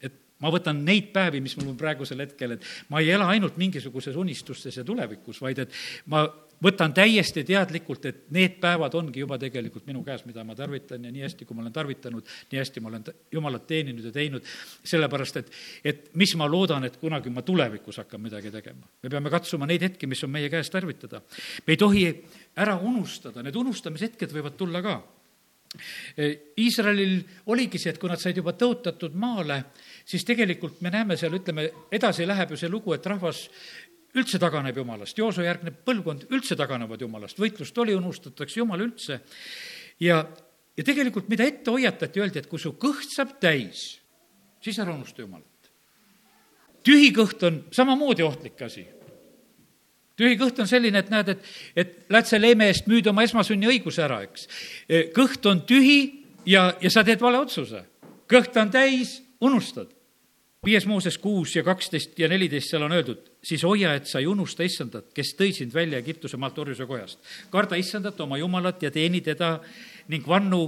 [0.00, 3.60] Et ma võtan neid päevi, mis mul on praegusel hetkel, et ma ei ela ainult
[3.60, 5.76] mingisuguses unistustes ja tulevikus, vaid et
[6.10, 6.24] ma
[6.64, 11.12] võtan täiesti teadlikult, et need päevad ongi juba tegelikult minu käes, mida ma tarvitan ja
[11.12, 14.46] nii hästi, kui ma olen tarvitanud, nii hästi ma olen Jumalat teeninud ja teinud,
[14.84, 15.50] sellepärast et,
[15.84, 18.88] et mis ma loodan, et kunagi ma tulevikus hakkan midagi tegema.
[19.02, 21.22] me peame katsuma neid hetki, mis on meie käes tarvitada.
[21.66, 22.06] me ei tohi
[22.56, 25.02] ära unustada, need unustamishetked võivad tulla ka
[26.58, 27.16] Iisraelil
[27.50, 29.56] oligi see, et kui nad said juba tõotatud maale,
[30.06, 33.48] siis tegelikult me näeme seal, ütleme, edasi läheb ju see lugu, et rahvas
[34.14, 39.20] üldse taganeb jumalast, Jooso järgne põlvkond üldse taganevad jumalast, võitlust oli, unustatakse jumal üldse.
[40.00, 40.24] ja,
[40.76, 44.00] ja tegelikult, mida ette hoiatati, öeldi, et kui su kõht saab täis,
[44.62, 45.70] siis ära unusta jumalat.
[46.84, 48.86] tühi kõht on samamoodi ohtlik asi
[50.16, 54.04] tühi kõht on selline, et näed, et, et lähed selle emme eest, müüd oma esmasünniõiguse
[54.04, 54.46] ära, eks.
[55.14, 55.98] kõht on tühi
[56.46, 57.82] ja, ja sa teed vale otsuse.
[58.30, 59.90] kõht on täis, unustad
[60.64, 64.26] viies Mooses kuus ja kaksteist ja neliteist, seal on öeldud, siis hoia, et sa ei
[64.26, 67.18] unusta issandat, kes tõi sind välja Egiptuse maalt orjuse kojast.
[67.50, 69.58] karda issandat, oma jumalat ja teeni teda
[70.08, 70.64] ning vannu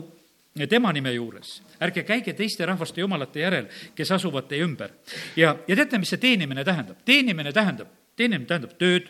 [0.69, 1.63] tema nime juures.
[1.81, 4.91] ärge käige teiste rahvaste jumalate järel, kes asuvad teie ümber.
[5.37, 6.97] ja, ja teate, mis see teenimine tähendab?
[7.05, 9.09] teenimine tähendab, teenimine tähendab tööd,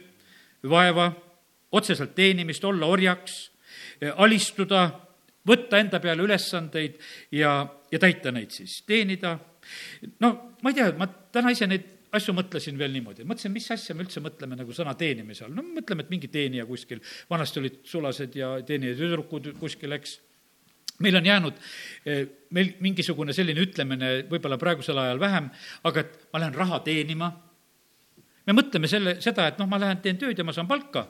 [0.63, 1.13] vaeva,
[1.73, 3.51] otseselt teenimist, olla orjaks,
[4.17, 4.91] alistuda,
[5.47, 6.99] võtta enda peale ülesandeid
[7.31, 9.39] ja, ja täita neid siis, teenida
[10.21, 13.95] no ma ei tea, ma täna ise neid asju mõtlesin veel niimoodi, mõtlesin, mis asja
[13.97, 17.81] me üldse mõtleme nagu sõna teenimise all, no mõtleme, et mingi teenija kuskil, vanasti olid
[17.87, 20.19] sulased ja teenija tüdrukud kuskil, eks.
[21.05, 21.59] meil on jäänud
[22.05, 25.51] eh, meil mingisugune selline ütlemine, võib-olla praegusel ajal vähem,
[25.85, 27.33] aga et ma lähen raha teenima.
[28.47, 31.09] me mõtleme selle, seda, et noh, ma lähen teen tööd ja ma saan palka.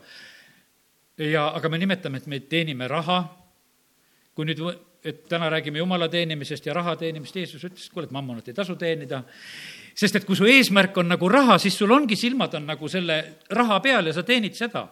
[1.18, 3.22] ja, aga me nimetame, et me teenime raha.
[4.34, 4.60] kui nüüd
[5.06, 8.56] et täna räägime jumala teenimisest ja raha teenimist, Jeesus ütles, et kuule, et mammonat ei
[8.56, 9.22] tasu teenida.
[9.96, 13.22] Sest et kui su eesmärk on nagu raha, siis sul ongi silmad on nagu selle
[13.56, 14.86] raha peal ja sa teenid seda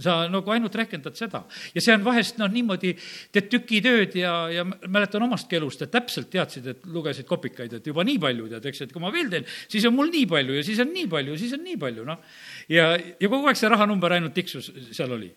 [0.00, 1.42] sa nagu ainult rehkendad seda.
[1.74, 2.94] ja see on vahest noh, niimoodi,
[3.34, 8.04] teed tükitööd ja, ja mäletan omastki elust, et täpselt teadsid, et lugesid kopikaid, et juba
[8.08, 10.64] nii palju tead, eks, et kui ma veel teen, siis on mul nii palju ja
[10.64, 12.24] siis on nii palju, siis on nii palju, noh.
[12.72, 15.30] ja, ja kogu aeg see rahanumber ainult tiksus, seal oli.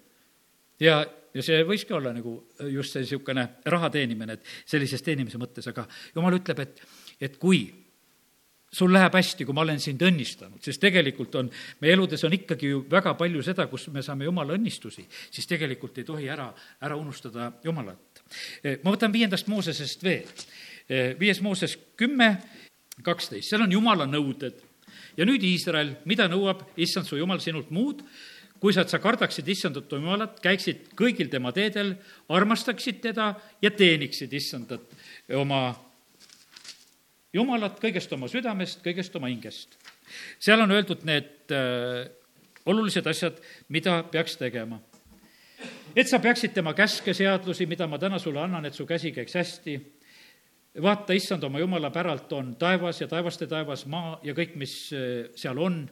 [0.83, 1.03] ja
[1.35, 2.37] ja see võiski olla nagu
[2.71, 5.83] just see niisugune raha teenimine, et sellises teenimise mõttes, aga
[6.15, 6.79] jumal ütleb, et,
[7.27, 7.65] et kui
[8.75, 11.49] sul läheb hästi, kui ma olen sind õnnistanud, sest tegelikult on,
[11.83, 16.01] meie eludes on ikkagi ju väga palju seda, kus me saame Jumala õnnistusi, siis tegelikult
[16.01, 16.49] ei tohi ära,
[16.83, 18.23] ära unustada Jumalat.
[18.83, 20.27] ma võtan viiendast Moosesest veel.
[21.19, 22.35] viies Mooses kümme,
[23.03, 24.61] kaksteist, seal on Jumala nõuded.
[25.17, 28.03] ja nüüd Iisrael, mida nõuab issand su jumal sinult muud,
[28.59, 31.95] kui sa, et sa kardaksid issandat jumalat, käiksid kõigil tema teedel,
[32.29, 34.81] armastaksid teda ja teeniksid issandat
[35.33, 35.75] oma
[37.35, 39.77] jumalat kõigest oma südamest, kõigest oma hingest.
[40.39, 42.05] seal on öeldud need äh,
[42.65, 44.79] olulised asjad, mida peaks tegema.
[45.95, 49.35] et sa peaksid tema käske, seadusi, mida ma täna sulle annan, et su käsi käiks
[49.35, 49.79] hästi
[50.81, 55.29] vaata, issand oma jumala päralt on taevas ja taevaste taevas, maa ja kõik, mis äh,
[55.35, 55.85] seal on.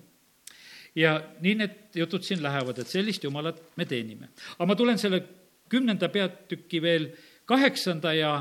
[0.96, 4.30] ja nii need jutud siin lähevad, et sellist jumalat me teenime.
[4.58, 5.24] aga ma tulen selle
[5.70, 7.08] kümnenda peatüki veel
[7.46, 8.34] kaheksanda ja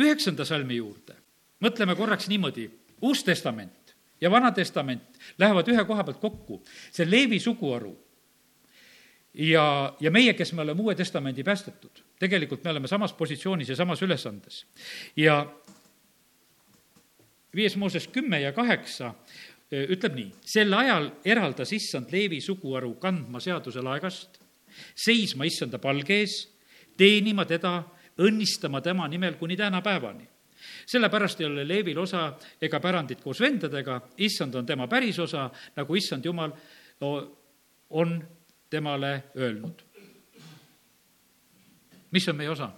[0.00, 1.23] üheksanda salmi juurde.
[1.64, 2.68] Mõtleme korraks niimoodi,
[3.04, 6.60] Uus Testament ja Vana Testament lähevad ühe koha pealt kokku,
[6.92, 7.92] see Leevi suguharu
[9.34, 9.66] ja,
[10.00, 14.02] ja meie, kes me oleme Uue Testamendi päästetud, tegelikult me oleme samas positsioonis ja samas
[14.02, 14.64] ülesandes.
[15.16, 15.44] ja
[17.54, 19.14] viies Mooses kümme ja kaheksa
[19.74, 24.38] ütleb nii, sel ajal eraldas issand Leevi suguharu kandma seaduse laegast,
[24.94, 26.36] seisma issanda palge ees,
[26.96, 27.80] teenima teda,
[28.22, 30.28] õnnistama tema nimel kuni tänapäevani.
[30.86, 36.24] Sellepärast ei ole Leevil osa ega pärandit koos vendadega, issand on tema pärisosa, nagu issand
[36.24, 36.52] jumal
[37.90, 38.28] on
[38.70, 39.82] temale öelnud.
[42.10, 42.70] mis on meie osa?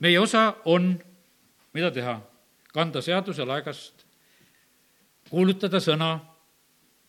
[0.00, 0.98] meie osa on,
[1.72, 2.20] mida teha?
[2.72, 4.04] kanda seaduse laegast,
[5.30, 6.18] kuulutada sõna,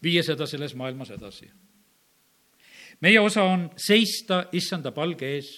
[0.04, 1.50] viia seda selles maailmas edasi.
[3.02, 5.52] meie osa on seista issanda palge ees,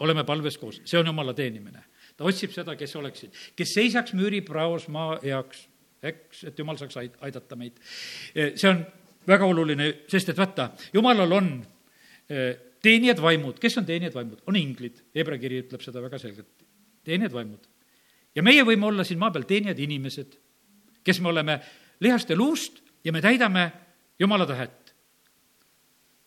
[0.00, 1.84] oleme palves koos, see on jumala teenimine.
[2.20, 5.62] Ta otsib seda, kes oleksid, kes seisaks müüripraos maa heaks,
[6.04, 7.80] eks, et jumal saaks aidata meid.
[8.34, 8.82] see on
[9.28, 11.48] väga oluline, sest et vaata, jumalal on
[12.28, 12.52] eh,
[12.84, 16.52] teenijad vaimud, kes on teenijad vaimud, on inglid, Hebra kiri ütleb seda väga selgelt,
[17.08, 17.64] teenijad vaimud
[18.36, 20.36] ja meie võime olla siin maa peal teenijad inimesed,
[21.04, 21.56] kes me oleme
[22.04, 23.70] lihast ja luust ja me täidame
[24.20, 24.94] Jumala tahet.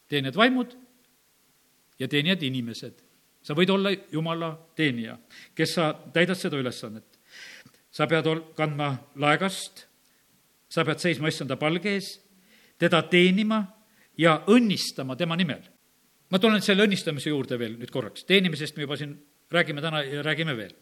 [0.10, 0.74] teenijad vaimud
[2.00, 3.04] ja teenijad inimesed.
[3.44, 5.18] Sa võid olla Jumala teenija,
[5.56, 7.20] kes sa täidad seda ülesannet.
[7.92, 9.86] sa pead ol-, kandma laegast,
[10.70, 12.20] sa pead seisma issanda palge ees,
[12.80, 13.62] teda teenima
[14.18, 15.62] ja õnnistama tema nimel.
[16.30, 19.14] ma tulen selle õnnistamise juurde veel nüüd korraks, teenimisest me juba siin
[19.52, 20.74] räägime täna ja räägime veel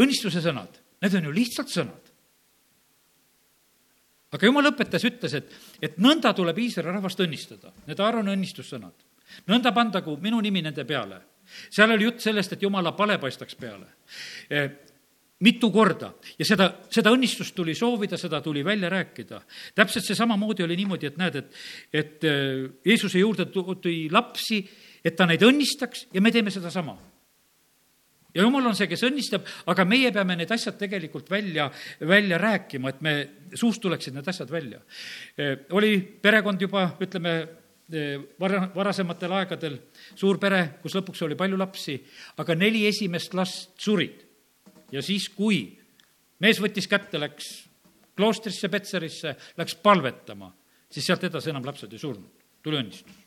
[0.00, 2.10] õnnistuse sõnad, need on ju lihtsalt sõnad.
[4.32, 5.50] aga jumal õpetas, ütles, et,
[5.82, 8.94] et nõnda tuleb Iisraeli rahvast õnnistada, need Aaroni õnnistussõnad.
[9.48, 11.20] nõnda pandagu minu nimi nende peale.
[11.70, 13.86] Seal oli jutt sellest, et jumala pale paistaks peale
[14.50, 14.64] e,
[15.42, 19.42] mitu korda ja seda, seda õnnistust tuli soovida, seda tuli välja rääkida.
[19.74, 21.62] täpselt see samamoodi oli niimoodi, et näed, et,
[21.92, 22.34] et e,
[22.86, 24.62] Jeesuse juurde tuli lapsi,
[25.04, 26.96] et ta neid õnnistaks ja me teeme sedasama
[28.34, 31.68] ja jumal on see, kes õnnistab, aga meie peame need asjad tegelikult välja,
[32.08, 33.14] välja rääkima, et me,
[33.58, 34.80] suust tuleksid need asjad välja.
[35.76, 37.34] oli perekond juba, ütleme,
[38.40, 39.78] vara, varasematel aegadel,
[40.18, 41.96] suur pere, kus lõpuks oli palju lapsi,
[42.42, 44.22] aga neli esimest last surid.
[44.92, 45.64] ja siis, kui
[46.40, 47.52] mees võttis kätte, läks
[48.16, 50.52] kloostrisse, Petserisse, läks palvetama,
[50.90, 52.30] siis sealt edasi enam lapsed ei surnud,
[52.62, 53.22] tuli õnnistus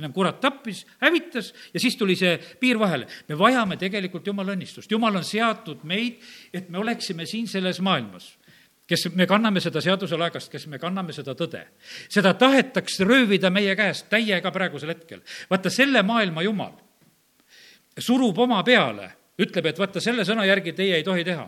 [0.00, 3.06] ennem kurat tappis, hävitas ja siis tuli see piir vahele.
[3.28, 8.30] me vajame tegelikult jumala õnnistust, jumal on seatud meid, et me oleksime siin selles maailmas
[8.90, 11.62] kes me kanname seda seaduselaegast, kes me kanname seda tõde.
[12.08, 15.22] seda tahetakse röövida meie käest täiega praegusel hetkel.
[15.50, 16.74] vaata, selle maailma jumal
[17.98, 21.46] surub oma peale, ütleb, et vaata, selle sõna järgi teie ei tohi teha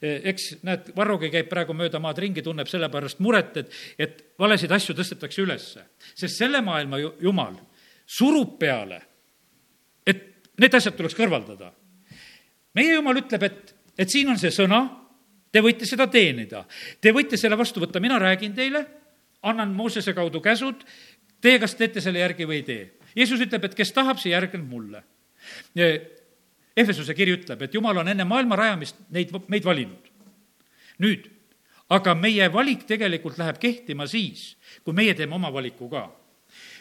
[0.00, 4.72] eks näed, Varrogi käib praegu mööda maad ringi, tunneb selle pärast muret, et, et valesid
[4.72, 5.82] asju tõstetakse ülesse.
[6.14, 7.56] sest selle maailma ju, jumal
[8.06, 9.00] surub peale,
[10.06, 10.22] et
[10.60, 11.72] need asjad tuleks kõrvaldada.
[12.74, 14.84] meie jumal ütleb, et, et siin on see sõna,
[15.52, 16.64] te võite seda teenida,
[17.00, 18.84] te võite selle vastu võtta, mina räägin teile,
[19.42, 20.84] annan Moosese kaudu käsud,
[21.40, 22.84] teie kas teete selle järgi või ei tee.
[23.16, 25.02] Jeesus ütleb, et kes tahab, see järgneb mulle.
[26.78, 30.14] Efesuse kiri ütleb, et Jumal on enne maailma rajamist neid, meid valinud.
[30.98, 31.28] nüüd,
[31.94, 36.08] aga meie valik tegelikult läheb kehtima siis, kui meie teeme oma valiku ka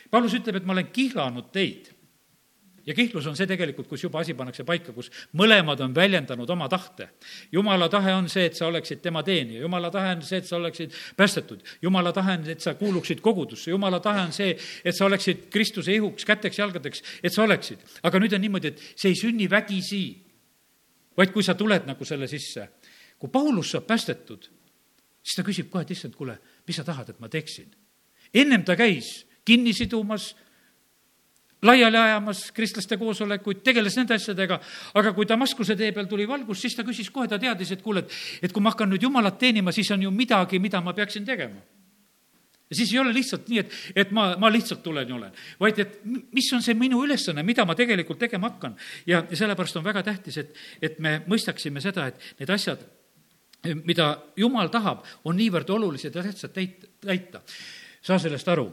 [0.09, 1.91] Paulus ütleb, et ma olen kihlanud teid.
[2.87, 6.69] Ja kihlus on see tegelikult, kus juba asi pannakse paika, kus mõlemad on väljendanud oma
[6.71, 7.09] tahte.
[7.51, 10.55] jumala tahe on see, et sa oleksid tema teenija, jumala tahe on see, et sa
[10.55, 15.05] oleksid päästetud, jumala tahe on, et sa kuuluksid kogudusse, jumala tahe on see, et sa
[15.05, 17.83] oleksid Kristuse ihuks, käteks-jalgadeks, et sa oleksid.
[18.03, 20.03] aga nüüd on niimoodi, et see ei sünni vägisi,
[21.17, 22.69] vaid kui sa tuled nagu selle sisse.
[23.19, 24.47] kui Paulus saab päästetud,
[25.23, 27.67] siis ta küsib kohe, et issand, kuule, mis sa tahad, et ma teeksin?
[28.33, 30.35] ennem ta käis kinni sidumas,
[31.61, 34.59] laiali ajamas kristlaste koosolekuid, tegeles nende asjadega,
[34.99, 38.05] aga kui Damaskuse tee peal tuli valgus, siis ta küsis kohe, ta teadis, et kuule,
[38.05, 41.25] et, et kui ma hakkan nüüd Jumalat teenima, siis on ju midagi, mida ma peaksin
[41.25, 41.63] tegema
[42.69, 45.79] ja siis ei ole lihtsalt nii, et, et ma, ma lihtsalt tulen ja olen, vaid
[45.79, 48.75] et mis on see minu ülesanne, mida ma tegelikult tegema hakkan.
[49.07, 52.83] ja, ja sellepärast on väga tähtis, et, et me mõistaksime seda, et need asjad,
[53.87, 57.41] mida Jumal tahab, on niivõrd olulised ja tähtsad täit-, täita.
[58.01, 58.67] saa sellest aru,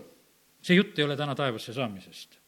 [0.63, 2.44] see jutt ei ole täna taevasse saamisest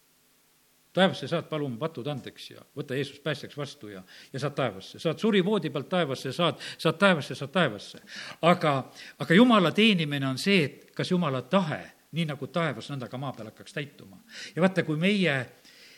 [0.96, 5.00] taevasse saad, palume patud andeks ja võta Jeesus päästjaks vastu ja, ja saad taevasse.
[5.02, 8.00] saad surivoodi pealt taevasse, saad, saad taevasse, saad taevasse.
[8.42, 8.78] aga,
[9.18, 11.82] aga Jumala teenimine on see, et kas Jumala tahe,
[12.16, 14.20] nii nagu taevas, nõnda ka maa peal hakkaks täituma.
[14.56, 15.36] ja vaata, kui meie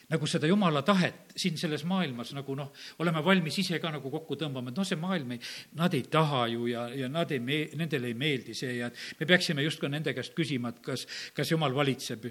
[0.09, 2.71] nagu seda jumala tahet siin selles maailmas nagu noh,
[3.03, 5.43] oleme valmis ise ka nagu kokku tõmbama, et noh, see maailm ei,
[5.77, 8.89] nad ei taha ju ja, ja nad ei mee-, nendele ei meeldi see ja
[9.21, 11.05] me peaksime justkui nende käest küsima, et kas,
[11.37, 12.25] kas jumal valitseb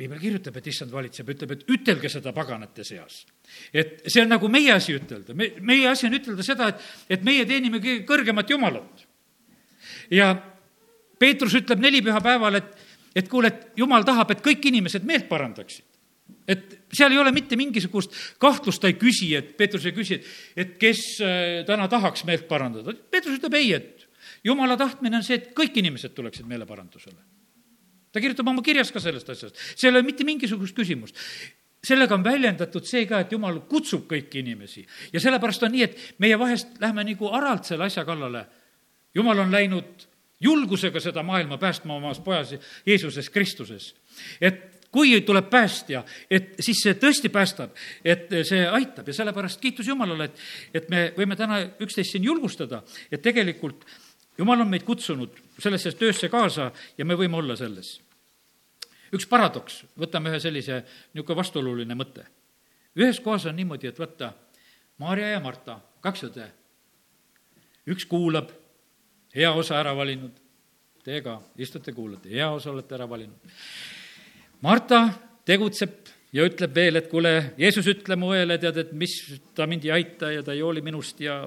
[0.00, 3.24] piibel kirjutab, et issand valitseb, ütleb, et ütelge seda paganate seas.
[3.72, 6.86] et see on nagu meie asi ütelda, me, meie asi on ütelda seda, et,
[7.16, 9.04] et meie teenime kõige kõrgemat Jumalat.
[10.10, 10.32] ja
[11.20, 12.70] Peetrus ütleb nelipühapäeval, et,
[13.16, 15.84] et kuule, et jumal tahab, et kõik inimesed meelt parandaksid.
[16.48, 20.30] et seal ei ole mitte mingisugust kahtlust, ta ei küsi, et Peetrus ei küsi, et,
[20.64, 22.94] et kes äh, täna tahaks meelt parandada.
[23.10, 24.08] Peetrus ütleb ei, et
[24.44, 27.20] jumala tahtmine on see, et kõik inimesed tuleksid meeleparandusele.
[28.12, 31.18] Ta kirjutab oma kirjas ka sellest asjast, seal ei ole mitte mingisugust küsimust
[31.84, 36.00] sellega on väljendatud see ka, et jumal kutsub kõiki inimesi ja sellepärast on nii, et
[36.22, 38.44] meie vahest lähme nagu aralt selle asja kallale.
[39.14, 40.06] jumal on läinud
[40.40, 42.54] julgusega seda maailma päästma omas pojas
[42.86, 43.94] Jeesuses Kristuses.
[44.40, 49.86] et kui tuleb päästja, et siis see tõesti päästab, et see aitab ja sellepärast kiitus
[49.86, 50.40] Jumalale, et,
[50.74, 53.86] et me võime täna üksteist siin julgustada, et tegelikult
[54.40, 57.98] Jumal on meid kutsunud sellesse töösse kaasa ja me võime olla selles.
[59.12, 62.24] üks paradoks, võtame ühe sellise niisugune vastuoluline mõte.
[62.96, 64.32] ühes kohas on niimoodi, et võtta
[64.98, 66.48] Maarja ja Marta, kaks õde.
[67.86, 68.50] üks kuulab
[69.34, 70.32] hea osa ära valinud.
[71.04, 73.52] Teie ka istute, kuulate, hea osa olete ära valinud.
[74.60, 75.08] Marta
[75.44, 79.14] tegutseb ja ütleb veel, et kuule, Jeesus, ütle mu õele, tead, et mis,
[79.56, 81.42] ta mind ei aita ja ta ei hooli minust ja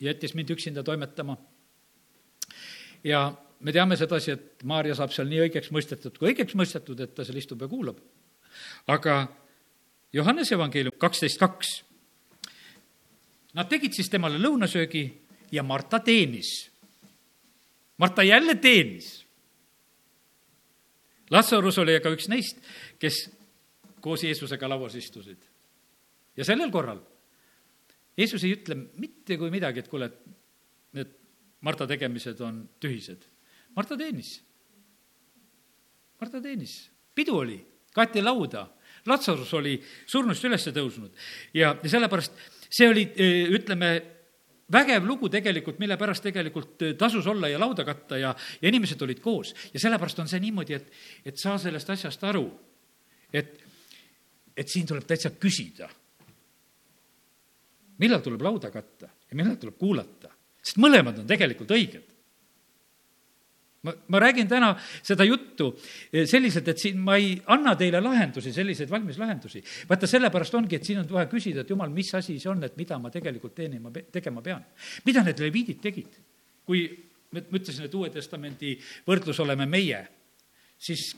[0.00, 1.36] jättis mind üksinda toimetama.
[3.04, 3.24] Ja
[3.60, 7.24] me teame sedasi, et Maarja saab seal nii õigeks mõistetud kui õigeks mõistetud, et ta
[7.24, 7.98] seal istub ja kuulab.
[8.86, 9.26] aga
[10.12, 11.82] Johannese evangeelium kaksteist kaks.
[13.54, 15.08] Nad tegid siis temale lõunasöögi
[15.52, 16.70] ja Marta teenis
[17.96, 19.26] Marta jälle teenis.
[21.30, 22.58] Lazarus oli aga üks neist,
[22.98, 23.24] kes
[24.04, 25.38] koos Jeesusega lauas istusid.
[26.36, 26.98] ja sellel korral
[28.18, 30.18] Jeesus ei ütle mitte kui midagi, et kuule, et
[30.98, 31.12] need
[31.64, 33.24] Marta tegemised on tühised.
[33.76, 34.36] Marta teenis.
[36.20, 36.78] Marta teenis,
[37.14, 37.58] pidu oli,
[37.94, 38.66] kaeti lauda,
[39.06, 39.74] Lazarus oli
[40.06, 41.10] surnust üles tõusnud
[41.52, 42.38] ja, ja sellepärast
[42.72, 43.02] see oli,
[43.52, 43.90] ütleme,
[44.72, 49.02] vägev lugu tegelikult, mille pärast tegelikult äh, tasus olla ja lauda katta ja, ja inimesed
[49.02, 49.54] olid koos.
[49.74, 50.92] ja sellepärast on see niimoodi, et,
[51.24, 52.46] et saa sellest asjast aru,
[53.32, 53.58] et,
[54.56, 55.88] et siin tuleb täitsa küsida.
[57.98, 60.30] millal tuleb lauda katta ja millal tuleb kuulata,
[60.64, 62.14] sest mõlemad on tegelikult õiged
[63.84, 64.72] ma, ma räägin täna
[65.02, 65.70] seda juttu
[66.12, 69.62] eh, selliselt, et siin ma ei anna teile lahendusi, selliseid valmis lahendusi.
[69.88, 72.76] vaata, sellepärast ongi, et siin on vaja küsida, et jumal, mis asi see on, et
[72.80, 74.64] mida ma tegelikult teenima, tegema pean.
[75.06, 76.16] mida need leviidid tegid?
[76.64, 76.86] kui
[77.34, 78.72] ma ütlesin, et Uue Testamendi
[79.06, 80.00] võrdlus oleme meie,
[80.80, 81.10] siis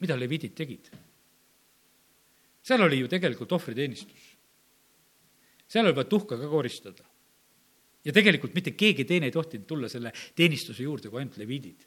[0.00, 0.92] mida leviidid tegid?
[2.66, 4.32] seal oli ju tegelikult ohvriteenistus.
[5.66, 7.15] seal oli vaja tuhka ka koristada
[8.06, 11.86] ja tegelikult mitte keegi teine ei tohtinud tulla selle teenistuse juurde kui ainult leviidid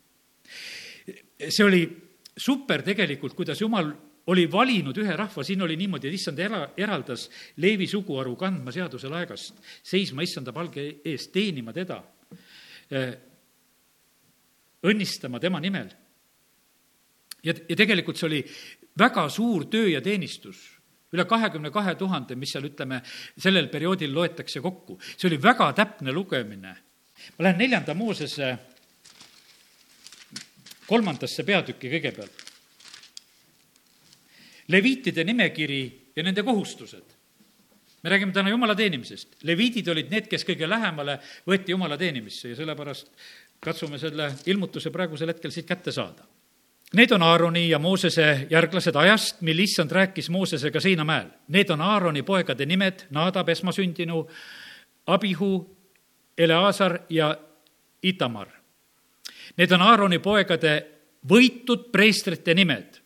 [1.49, 1.83] see oli
[2.37, 3.91] super tegelikult, kuidas jumal
[4.29, 7.27] oli valinud ühe rahva, siin oli niimoodi, et issand era-, eraldas
[7.57, 12.01] Leevi suguharu kandma seaduse laegast, seisma issanda palge ees, teenima teda,
[12.91, 13.15] eh,
[14.85, 15.89] õnnistama tema nimel.
[17.43, 18.43] ja, ja tegelikult see oli
[18.99, 20.78] väga suur töö ja teenistus,
[21.13, 23.01] üle kahekümne kahe tuhande, mis seal, ütleme,
[23.37, 24.99] sellel perioodil loetakse kokku.
[25.17, 26.75] see oli väga täpne lugemine.
[27.37, 28.57] ma lähen neljanda Moosese
[30.87, 32.45] kolmandasse peatükki kõigepealt.
[34.67, 35.81] leviitide nimekiri
[36.15, 37.17] ja nende kohustused.
[38.03, 39.43] me räägime täna jumala teenimisest.
[39.43, 43.09] leviidid olid need, kes kõige lähemale võeti jumala teenimisse ja sellepärast
[43.59, 46.23] katsume selle ilmutuse praegusel hetkel siit kätte saada.
[46.93, 51.27] Need on Aaroni ja Moosese järglased ajast, mil issand rääkis Moosesega Seinamäel.
[51.47, 54.27] Need on Aaroni poegade nimed, Naadab, esmasündinu,
[55.05, 55.77] Abihu,
[56.37, 57.37] Eleazar ja
[58.03, 58.47] Itamar
[59.59, 60.73] Need on Aaroni poegade
[61.27, 62.99] võitud preestrite nimed,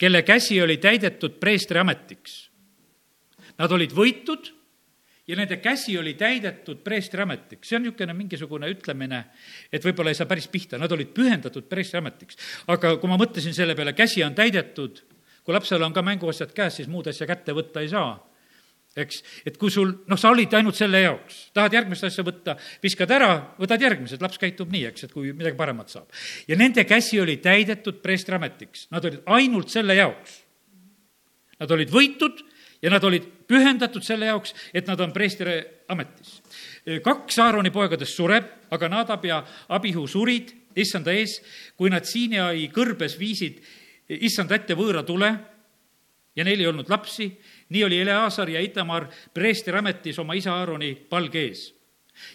[0.00, 2.38] kelle käsi oli täidetud preestri ametiks.
[3.58, 4.52] Nad olid võitud
[5.28, 7.68] ja nende käsi oli täidetud preestri ametiks.
[7.68, 9.24] see on niisugune mingisugune ütlemine,
[9.72, 12.38] et võib-olla ei saa päris pihta, nad olid pühendatud preestri ametiks.
[12.66, 15.02] aga kui ma mõtlesin selle peale, käsi on täidetud,
[15.44, 18.16] kui lapsel on ka mänguasjad käes, siis muud asja kätte võtta ei saa
[18.98, 23.12] eks, et kui sul, noh, sa olid ainult selle jaoks, tahad järgmist asja võtta, viskad
[23.14, 26.08] ära, võtad järgmised, laps käitub nii, eks, et kui midagi paremat saab.
[26.48, 30.44] ja nende käsi oli täidetud preestriametiks, nad olid ainult selle jaoks.
[31.58, 32.38] Nad olid võitud
[32.82, 36.40] ja nad olid pühendatud selle jaoks, et nad on preestri ametis.
[37.04, 41.40] kaks Aaroni poegadest sureb, aga Nadab ja Abihu surid issanda ees,
[41.76, 43.60] kui nad Siinai kõrbes viisid
[44.08, 45.32] issanda ette võõra tule
[46.36, 47.28] ja neil ei olnud lapsi
[47.68, 51.66] nii oli Eleazar ja Itamar preestri ametis oma isa Aaroni palge ees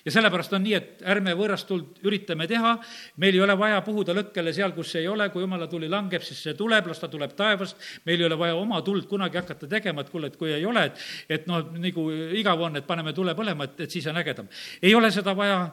[0.06, 2.76] ja sellepärast on nii, et ärme võõrast tuld üritame teha,
[3.22, 6.42] meil ei ole vaja puhuda lõkkele seal, kus ei ole, kui jumala tuli langeb, siis
[6.48, 10.04] see tuleb, las ta tuleb taevast, meil ei ole vaja oma tuld kunagi hakata tegema,
[10.04, 11.08] et kuule, et kui ei ole, et,
[11.38, 12.08] et noh, nagu
[12.40, 14.50] igav on, et paneme tule põlema, et, et siis on ägedam.
[14.82, 15.68] ei ole seda vaja,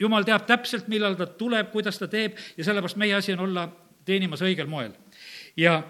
[0.00, 3.68] jumal teab täpselt, millal ta tuleb, kuidas ta teeb ja sellepärast meie asi on olla
[4.04, 4.92] teenimas õigel moel.
[5.56, 5.82] ja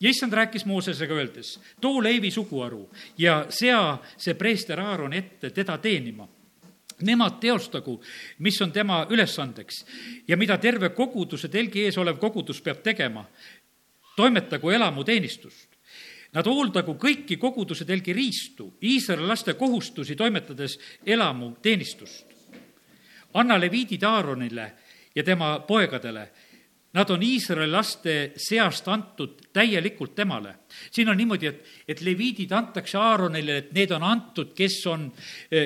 [0.00, 5.78] ja issand rääkis Moosesega öeldes, too Leevi suguharu ja sea see preester Aaron ette teda
[5.78, 6.28] teenima.
[7.04, 7.98] Nemad teostagu,
[8.38, 9.84] mis on tema ülesandeks
[10.28, 13.24] ja mida terve koguduse telgi ees olev kogudus peab tegema.
[14.16, 15.68] toimetagu elamuteenistust.
[16.34, 22.26] Nad hooldagu kõiki koguduse telgi riistu, Iisraeli laste kohustusi toimetades elamuteenistust.
[23.34, 24.72] anna leviidid Aaronile
[25.14, 26.30] ja tema poegadele
[26.94, 30.54] Nad on Iisraeli laste seast antud täielikult temale.
[30.90, 35.08] siin on niimoodi, et, et leviidid antakse Aaronile, et need on antud, kes on,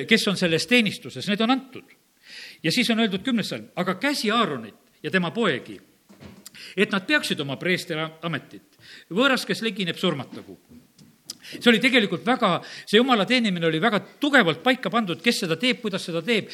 [0.07, 1.85] kes on selles teenistuses, need on antud.
[2.63, 5.79] ja siis on öeldud kümnes salm, aga käsi Aaronit ja tema poegi,
[6.77, 8.77] et nad peaksid oma preestri ametit.
[9.09, 10.57] võõras, kes legineb, surmatagu
[11.57, 15.81] see oli tegelikult väga, see jumala teenimine oli väga tugevalt paika pandud, kes seda teeb,
[15.81, 16.49] kuidas seda teeb.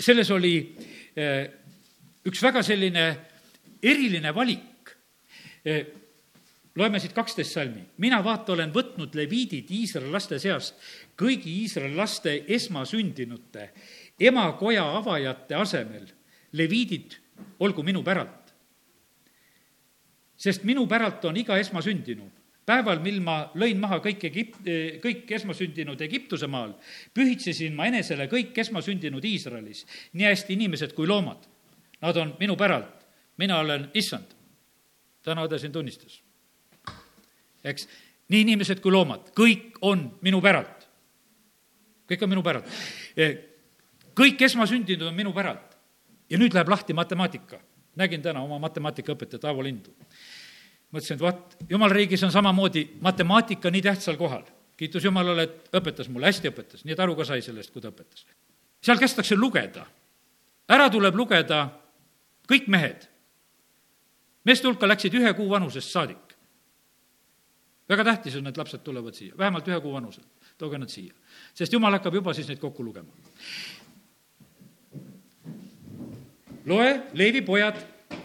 [0.00, 0.54] selles oli
[1.16, 1.50] eh,
[2.24, 3.04] üks väga selline
[3.84, 4.92] eriline valik.
[5.64, 5.76] E,
[6.76, 7.84] loeme siit kaksteist salmi.
[7.98, 10.80] mina, vaata, olen võtnud leviidid Iisraeli laste seast
[11.20, 13.70] kõigi Iisraeli laste esmasündinute
[14.20, 16.06] emakoja avajate asemel.
[16.52, 17.16] leviidid
[17.60, 18.54] olgu minu päralt.
[20.36, 22.30] sest minu päralt on iga esmasündinu
[22.66, 26.74] päeval, mil ma lõin maha kõik Egipt-, e, kõik esmasündinud Egiptuse maal,
[27.14, 31.44] pühitsesin ma enesele kõik esmasündinud Iisraelis, nii hästi inimesed kui loomad.
[32.00, 33.03] Nad on minu päralt
[33.36, 34.34] mina olen issand.
[35.22, 36.22] täna õde siin tunnistas.
[37.64, 37.88] eks,
[38.28, 40.88] nii inimesed kui loomad, kõik on minu päralt.
[42.10, 42.68] kõik on minu päralt.
[44.14, 45.76] kõik esmasündinud on minu päralt.
[46.30, 47.60] ja nüüd läheb lahti matemaatika.
[47.96, 49.94] nägin täna oma matemaatikaõpetajat Aavo Lindu.
[50.92, 54.44] mõtlesin, et vaat, jumala riigis on samamoodi matemaatika nii tähtsal kohal.
[54.76, 57.88] kiitus Jumalale, et õpetas mulle, hästi õpetas, nii et aru ka sai sellest, kui ta
[57.88, 58.26] õpetas.
[58.82, 59.86] seal kästakse lugeda.
[60.68, 61.70] ära tuleb lugeda
[62.48, 63.13] kõik mehed
[64.44, 66.34] meeste hulka läksid ühe kuu vanusest saadik.
[67.88, 70.24] väga tähtis on, et lapsed tulevad siia, vähemalt ühe kuu vanusel,
[70.58, 71.12] tooge nad siia.
[71.54, 73.12] sest jumal hakkab juba siis neid kokku lugema.
[76.66, 77.82] loe Leevi pojad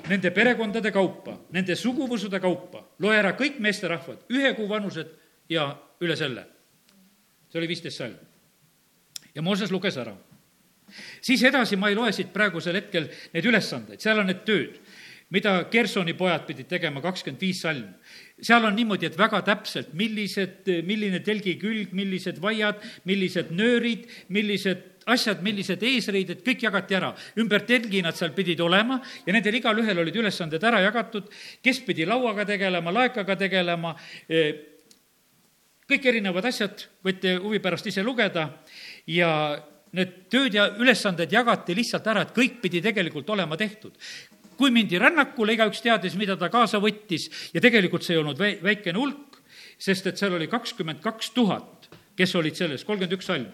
[0.09, 5.11] nende perekondade kaupa, nende suguvõsude kaupa, loe ära kõik meesterahvad, ühe kuu vanused
[5.49, 5.69] ja
[6.01, 6.45] üle selle.
[7.49, 8.17] see oli viisteist salm.
[9.35, 10.15] ja Mooses luges ära.
[11.21, 14.79] siis edasi ma ei loe siit praegusel hetkel neid ülesandeid, seal on need tööd
[15.29, 17.93] mida Gersoni pojad pidid tegema, kakskümmend viis salm.
[18.41, 24.85] seal on niimoodi, et väga täpselt, millised, milline telgi külg, millised vaiad, millised nöörid, millised
[25.09, 27.13] asjad, millised eesriided, kõik jagati ära.
[27.37, 31.29] ümber telgi nad seal pidid olema ja nendel igalühel olid ülesanded ära jagatud,
[31.61, 33.95] kes pidi lauaga tegelema, laekaga tegelema,
[35.89, 38.49] kõik erinevad asjad võite huvi pärast ise lugeda
[39.09, 39.31] ja
[39.91, 43.97] need tööd ja ülesanded jagati lihtsalt ära, et kõik pidi tegelikult olema tehtud
[44.59, 47.29] kui mindi rännakule, igaüks teadis, mida ta kaasa võttis.
[47.55, 49.39] Ja tegelikult see ei olnud vä-, väikene hulk,
[49.79, 51.87] sest et seal oli kakskümmend kaks tuhat,
[52.19, 53.47] kes olid selles, kolmkümmend üks salm.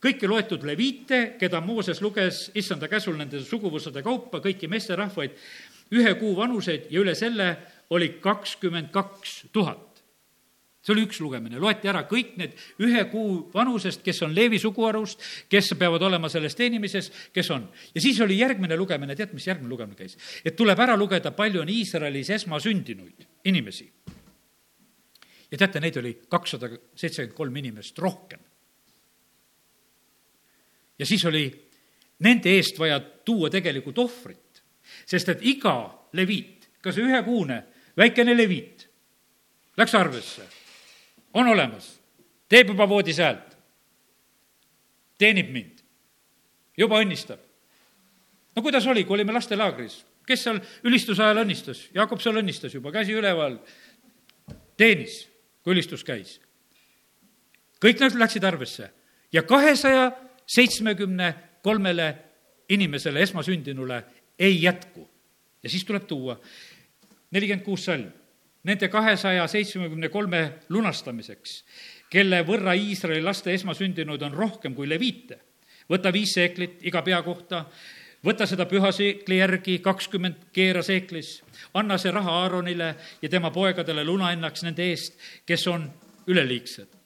[0.00, 5.36] Kõiki loetud leviite, keda Mooses luges issanda käsul nende suguvõsade kaupa, kõiki meesterahvaid,
[5.92, 7.52] ühe kuu vanuseid ja üle selle
[7.92, 9.89] oli kakskümmend kaks tuhat
[10.80, 15.20] see oli üks lugemine, loeti ära kõik need ühe kuu vanusest, kes on Leevi suguharust,
[15.52, 17.66] kes peavad olema selles teenimises, kes on.
[17.94, 20.16] ja siis oli järgmine lugemine, tead, mis järgmine lugemine käis?
[20.44, 23.90] et tuleb ära lugeda, palju on Iisraelis esmasündinuid inimesi.
[25.50, 28.40] ja teate, neid oli kakssada seitsekümmend kolm inimest rohkem.
[30.98, 31.44] ja siis oli
[32.24, 34.62] nende eest vaja tuua tegelikult ohvrit,
[35.04, 35.76] sest et iga
[36.16, 37.60] leviit, ka see ühekuune
[38.00, 38.86] väikene leviit,
[39.76, 40.48] läks arvesse,
[41.34, 41.92] on olemas,
[42.48, 43.56] teeb juba voodis häält,
[45.18, 45.82] teenib mind,
[46.76, 47.40] juba õnnistab.
[48.56, 52.92] no kuidas oli, kui olime lastelaagris, kes seal ülistuse ajal õnnistas, Jakob seal õnnistas juba,
[52.94, 53.58] käsi üleval,
[54.76, 55.22] teenis,
[55.62, 56.40] kui ülistus käis.
[57.80, 58.90] kõik nad läksid arvesse.
[59.32, 60.10] Ja kahesaja
[60.46, 62.14] seitsmekümne kolmele
[62.68, 64.02] inimesele, esmasündinule
[64.38, 65.08] ei jätku.
[65.62, 66.40] ja siis tuleb tuua
[67.30, 68.10] nelikümmend kuus salm
[68.64, 71.62] nende kahesaja seitsmekümne kolme lunastamiseks,
[72.10, 75.40] kelle võrra Iisraeli laste esmasündinuid on rohkem kui leviite.
[75.90, 77.64] võta viis seeklit iga pea kohta,
[78.24, 81.42] võta seda püha seekli järgi, kakskümmend keera seeklis,
[81.74, 85.90] anna see raha Aaronile ja tema poegadele lunaennaks nende eest, kes on
[86.26, 87.00] üleliigsed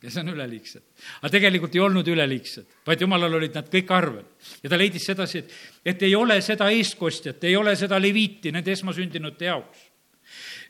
[0.00, 0.82] kes on üleliigsed.
[1.20, 4.24] aga tegelikult ei olnud üleliigsed, vaid jumalal olid nad kõik arvel.
[4.62, 5.52] ja ta leidis sedasi, et,
[5.84, 9.89] et ei ole seda eestkostjat, ei ole seda leviiti nende esmasündinute jaoks.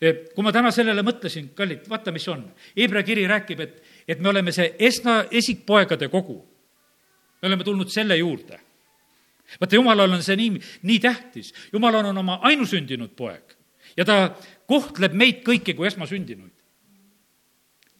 [0.00, 2.46] Kui ma täna sellele mõtlesin, kallid, vaata, mis on.
[2.76, 6.40] Hebra kiri räägib, et, et me oleme see esna, esikpoegade kogu.
[7.42, 8.60] me oleme tulnud selle juurde.
[9.60, 11.54] vaata, jumalal on see nii, nii tähtis.
[11.72, 13.56] jumalal on oma ainusündinud poeg
[13.96, 14.36] ja ta
[14.70, 16.56] kohtleb meid kõiki kui esmasündinuid.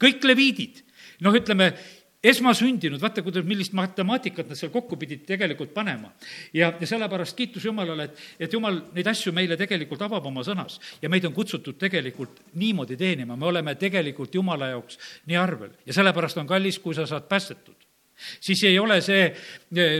[0.01, 0.85] kõik leviidid
[1.21, 1.73] noh, ütleme,
[2.25, 6.13] esmasündinud, vaata, kuidas, millist matemaatikat nad seal kokku pidid tegelikult panema.
[6.53, 10.77] ja, ja sellepärast kiitus Jumalale, et, et Jumal neid asju meile tegelikult avab oma sõnas.
[11.01, 15.73] Ja meid on kutsutud tegelikult niimoodi teenima, me oleme tegelikult Jumala jaoks nii arvel.
[15.87, 17.89] Ja sellepärast on kallis, kui sa saad päästetud.
[18.41, 19.31] Siis ei ole see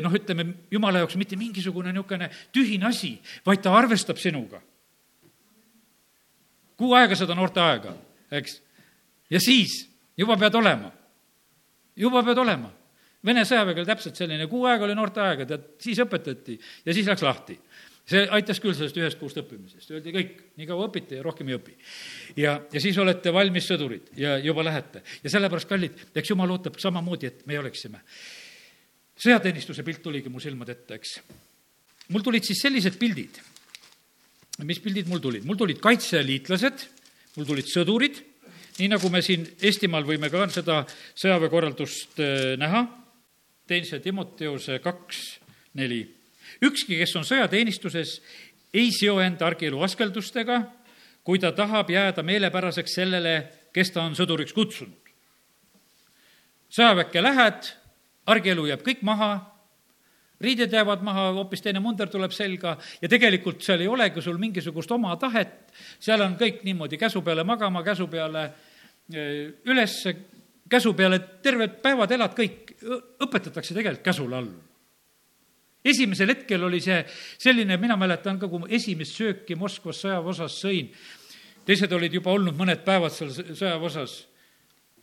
[0.05, 3.15] noh, ütleme Jumala jaoks mitte mingisugune niisugune tühine asi,
[3.47, 4.61] vaid ta arvestab sinuga.
[6.77, 7.91] kuu aega seda noorteaega,
[8.33, 8.55] eks,
[9.29, 9.83] ja siis
[10.17, 10.89] juba pead olema
[11.97, 12.71] juba pead olema.
[13.27, 17.59] Vene sõjaväel täpselt selline, kuu aega oli noorteaega, tead, siis õpetati ja siis läks lahti.
[18.11, 21.59] see aitas küll sellest ühest kuust õppimisest, öeldi kõik, nii kaua õpite ja rohkem ei
[21.59, 21.77] õpi.
[22.37, 25.03] ja, ja siis olete valmis sõdurid ja juba lähete.
[25.23, 28.01] ja sellepärast, kallid, eks jumal ootab samamoodi, et me oleksime.
[29.21, 31.21] sõjateenistuse pilt tuligi mu silmade ette, eks.
[32.09, 33.37] mul tulid siis sellised pildid.
[34.65, 35.45] mis pildid mul tulid?
[35.45, 36.89] mul tulid kaitseliitlased,
[37.37, 38.30] mul tulid sõdurid
[38.81, 42.85] nii nagu me siin Eestimaal võime ka seda sõjaväekorraldust äh, näha,
[43.69, 45.21] teise Timoteuse kaks,
[45.79, 46.03] neli.
[46.65, 48.19] ükski, kes on sõjateenistuses,
[48.75, 50.63] ei seo enda argielu askeldustega,
[51.25, 53.35] kui ta tahab jääda meelepäraseks sellele,
[53.75, 54.97] kes ta on sõduriks kutsunud.
[56.71, 57.71] sõjaväkke lähed,
[58.27, 59.31] argielu jääb kõik maha,
[60.41, 64.91] riided jäävad maha, hoopis teine munder tuleb selga ja tegelikult seal ei olegi sul mingisugust
[64.91, 65.69] oma tahet,
[66.01, 68.49] seal on kõik niimoodi käsu peale magama, käsu peale
[69.11, 69.95] üles
[70.71, 72.75] käsu peale, terved päevad elad kõik,
[73.25, 74.51] õpetatakse tegelikult käsule all.
[75.85, 76.99] esimesel hetkel oli see
[77.41, 80.91] selline, mina mäletan ka, kui esimest sööki Moskvas sõjaväeosas sõin,
[81.65, 84.27] teised olid juba olnud mõned päevad seal sõjaväeosas,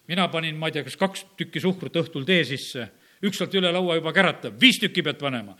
[0.08, 2.88] mina panin, ma ei tea, kas kaks tükki suhkrut õhtul tee sisse,
[3.26, 5.58] üks sealt üle laua juba käratab, viis tükki pead panema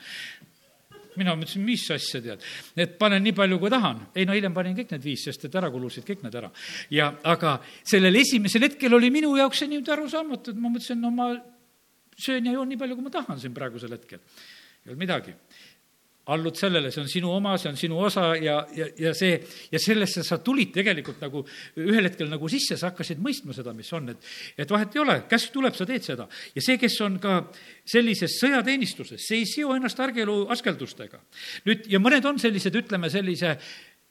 [1.20, 2.46] mina mõtlesin, mis asja tead,
[2.78, 4.08] et panen nii palju, kui tahan.
[4.16, 6.52] ei no hiljem panin kõik need viis, sest et ära kulusid kõik need ära.
[6.94, 11.12] ja aga sellel esimesel hetkel oli minu jaoks see niimoodi arusaamatu, et ma mõtlesin, no
[11.12, 11.32] ma
[12.18, 14.20] söön ja joon nii palju, kui ma tahan siin praegusel hetkel.
[14.86, 15.34] ei olnud midagi
[16.34, 19.38] allud sellele, see on sinu oma, see on sinu osa ja, ja, ja see,
[19.72, 21.44] ja sellesse sa tulid tegelikult nagu
[21.80, 24.28] ühel hetkel nagu sisse, sa hakkasid mõistma seda, mis on, et,
[24.60, 26.28] et vahet ei ole, käsk tuleb, sa teed seda.
[26.56, 27.40] ja see, kes on ka
[27.88, 31.22] sellises sõjateenistuses, see ei seo ennast argielu askeldustega.
[31.70, 33.56] nüüd, ja mõned on sellised, ütleme, sellise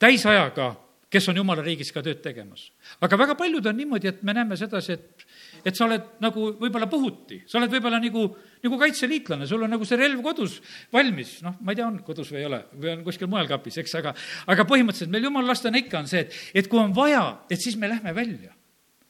[0.01, 0.73] täisajaga
[1.11, 2.71] kes on jumala riigis ka tööd tegemas.
[3.01, 5.27] aga väga paljud on niimoodi, et me näeme sedasi, et,
[5.65, 8.27] et sa oled nagu võib-olla puhuti, sa oled võib-olla nagu,
[8.65, 10.59] nagu kaitseliitlane, sul on nagu see relv kodus
[10.93, 13.81] valmis, noh, ma ei tea, on kodus või ei ole, või on kuskil mujal kapis,
[13.83, 14.15] eks, aga,
[14.53, 17.79] aga põhimõtteliselt meil jumala lastena ikka on see, et, et kui on vaja, et siis
[17.81, 18.53] me lähme välja.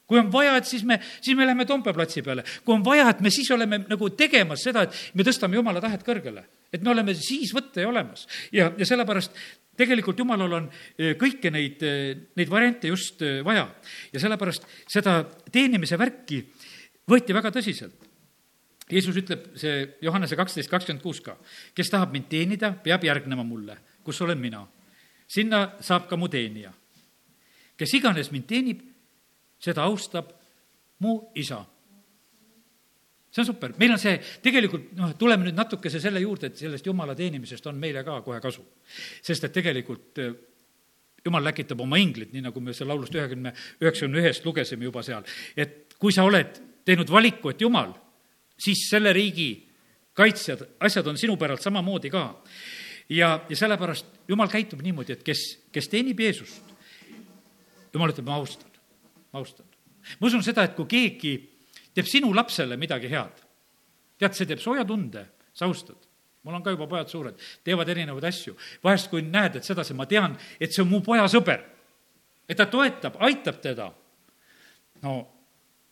[0.07, 2.45] Kui on vaja, et siis me, siis me läheme Toompea platsi peale.
[2.65, 6.07] kui on vaja, et me siis oleme nagu tegemas seda, et me tõstame jumala tahet
[6.07, 6.45] kõrgele.
[6.73, 8.27] Et me oleme siis võtta ja olemas.
[8.53, 9.37] ja, ja sellepärast
[9.77, 13.67] tegelikult Jumalal on eh, kõiki neid, eh, neid variante just eh, vaja
[14.13, 15.21] ja sellepärast seda
[15.53, 16.43] teenimise värki
[17.07, 18.03] võeti väga tõsiselt.
[18.87, 21.35] Jeesus ütleb, see Johannese kaksteist kakskümmend kuus ka,
[21.75, 23.75] kes tahab mind teenida, peab järgnema mulle,
[24.07, 24.67] kus olen mina.
[25.27, 26.73] sinna saab ka mu teenija.
[27.77, 28.83] kes iganes mind teenib,
[29.59, 30.31] seda austab
[31.01, 31.65] mu isa
[33.37, 36.87] see on super, meil on see, tegelikult noh, tuleme nüüd natukese selle juurde, et sellest
[36.89, 38.63] jumala teenimisest on meile ka kohe kasu.
[39.23, 40.31] sest et tegelikult eh,
[41.27, 45.27] jumal läkitab oma inglid, nii nagu me seal laulust ühekümne, üheksakümne ühest lugesime juba seal,
[45.57, 47.93] et kui sa oled teinud valiku, et jumal,
[48.57, 49.51] siis selle riigi
[50.17, 52.25] kaitsjad, asjad on sinu päralt samamoodi ka.
[53.13, 56.73] ja, ja sellepärast jumal käitub niimoodi, et kes, kes teenib Jeesust,
[57.93, 58.73] jumal ütleb, ma austan,
[59.33, 59.69] ma austan.
[60.21, 61.35] ma usun seda, et kui keegi
[61.97, 63.45] teeb sinu lapsele midagi head,
[64.21, 65.25] tead, see teeb sooja tunde,
[65.57, 66.03] sa austad
[66.47, 68.53] mul on ka juba pojad suured, teevad erinevaid asju.
[68.85, 71.65] vahest, kui näed, et sedasi, ma tean, et see on mu poja sõber,
[72.47, 73.89] et ta toetab, aitab teda.
[75.03, 75.17] no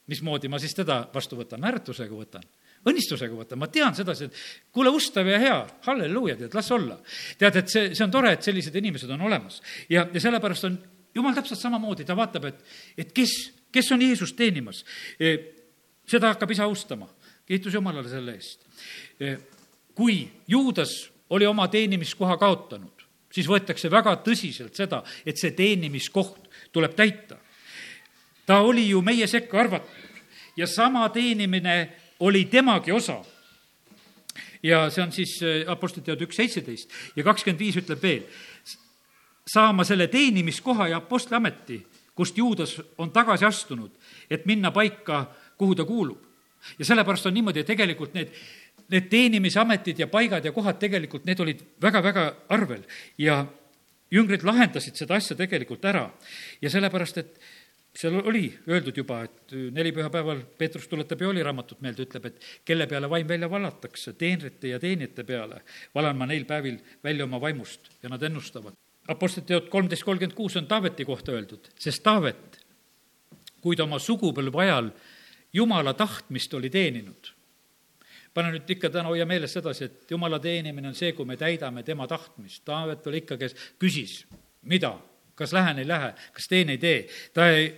[0.06, 2.46] mismoodi ma siis teda vastu võtan, naeratusega võtan
[2.84, 6.98] õnnistusega võtan, ma tean sedasi, et kuule, ustav ja hea, halleluuja, tead, las olla.
[7.40, 9.62] tead, et see, see on tore, et sellised inimesed on olemas.
[9.88, 10.76] ja, ja sellepärast on
[11.16, 12.60] jumal täpselt samamoodi, ta vaatab, et,
[13.00, 13.32] et kes,
[13.72, 14.84] kes on Jeesust teenimas.
[15.18, 15.32] E,
[16.06, 17.08] seda hakkab isa austama.
[17.46, 18.64] kiitus Jumalale selle eest.
[19.20, 19.36] E,
[19.94, 26.94] kui Juudas oli oma teenimiskoha kaotanud, siis võetakse väga tõsiselt seda, et see teenimiskoht tuleb
[26.94, 27.36] täita.
[28.46, 30.04] ta oli ju meie sekka arvatud
[30.56, 33.24] ja sama teenimine oli temagi osa.
[34.62, 38.22] ja see on siis äh, Apostlite teod üks seitseteist ja kakskümmend viis ütleb veel,
[39.46, 41.82] saama selle teenimiskoha ja apostliameti,
[42.14, 43.90] kust Juudas on tagasi astunud,
[44.30, 45.26] et minna paika,
[45.58, 46.18] kuhu ta kuulub.
[46.78, 48.30] ja sellepärast on niimoodi, et tegelikult need,
[48.88, 52.86] need teenimisametid ja paigad ja kohad tegelikult, need olid väga-väga arvel
[53.18, 53.44] ja
[54.10, 56.06] jüngrid lahendasid seda asja tegelikult ära
[56.62, 57.38] ja sellepärast, et
[57.94, 62.88] seal oli öeldud juba, et neli pühapäeval Peetrus tuletab Jooli raamatut meelde, ütleb, et kelle
[62.90, 65.60] peale vaim välja valatakse, teenrite ja teenijate peale,
[65.94, 68.74] valan ma neil päevil välja oma vaimust ja nad ennustavad.
[69.08, 72.58] Apostlite teod kolmteist kolmkümmend kuus on Taaveti kohta öeldud, sest Taavet,
[73.62, 74.90] kui ta oma sugupõlve ajal
[75.54, 77.30] Jumala tahtmist oli teeninud,
[78.34, 81.84] pane nüüd ikka täna hoia meeles sedasi, et Jumala teenimine on see, kui me täidame
[81.86, 82.64] tema tahtmist.
[82.66, 84.24] Taavet oli ikka, kes küsis,
[84.66, 84.96] mida
[85.34, 87.08] kas lähen, ei lähe, kas teen, ei tee.
[87.34, 87.68] ta ei,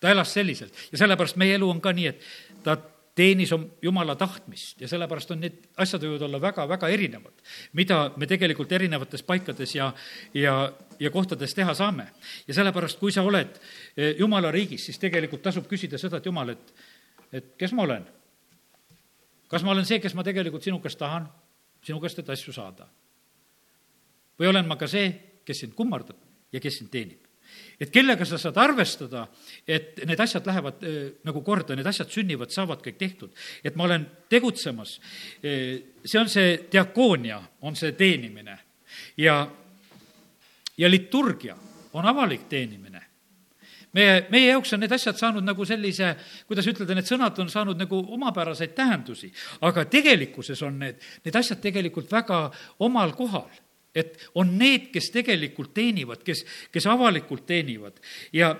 [0.00, 2.76] ta elas selliselt ja sellepärast meie elu on ka nii, et ta
[3.18, 3.50] teenis
[3.82, 7.42] Jumala tahtmist ja sellepärast on need asjad võivad olla väga-väga erinevad,
[7.78, 9.88] mida me tegelikult erinevates paikades ja,
[10.38, 10.54] ja,
[11.00, 12.06] ja kohtades teha saame.
[12.46, 13.58] ja sellepärast, kui sa oled
[13.96, 16.72] e, Jumala riigis, siis tegelikult tasub küsida seda, et Jumal, et,
[17.32, 18.06] et kes ma olen?
[19.48, 21.26] kas ma olen see, kes ma tegelikult sinu käest tahan,
[21.82, 22.86] sinu käest neid asju saada?
[24.38, 25.10] või olen ma ka see,
[25.44, 26.20] kes sind kummardab
[26.54, 27.27] ja kes sind teenib
[27.80, 29.26] et kellega sa saad arvestada,
[29.66, 30.96] et need asjad lähevad äh,
[31.28, 33.30] nagu korda, need asjad sünnivad, saavad kõik tehtud.
[33.64, 34.98] et ma olen tegutsemas,
[35.42, 38.58] see on see diakoonia, on see teenimine
[39.16, 39.42] ja,
[40.78, 41.56] ja liturgia
[41.92, 43.02] on avalik teenimine.
[43.92, 46.12] meie, meie jaoks on need asjad saanud nagu sellise,
[46.46, 49.30] kuidas ütelda, need sõnad on saanud nagu omapäraseid tähendusi,
[49.64, 52.50] aga tegelikkuses on need, need asjad tegelikult väga
[52.84, 53.48] omal kohal
[53.98, 57.98] et on need, kes tegelikult teenivad, kes, kes avalikult teenivad
[58.32, 58.54] ja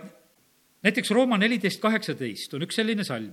[0.82, 3.32] näiteks Rooma neliteist kaheksateist on üks selline salm.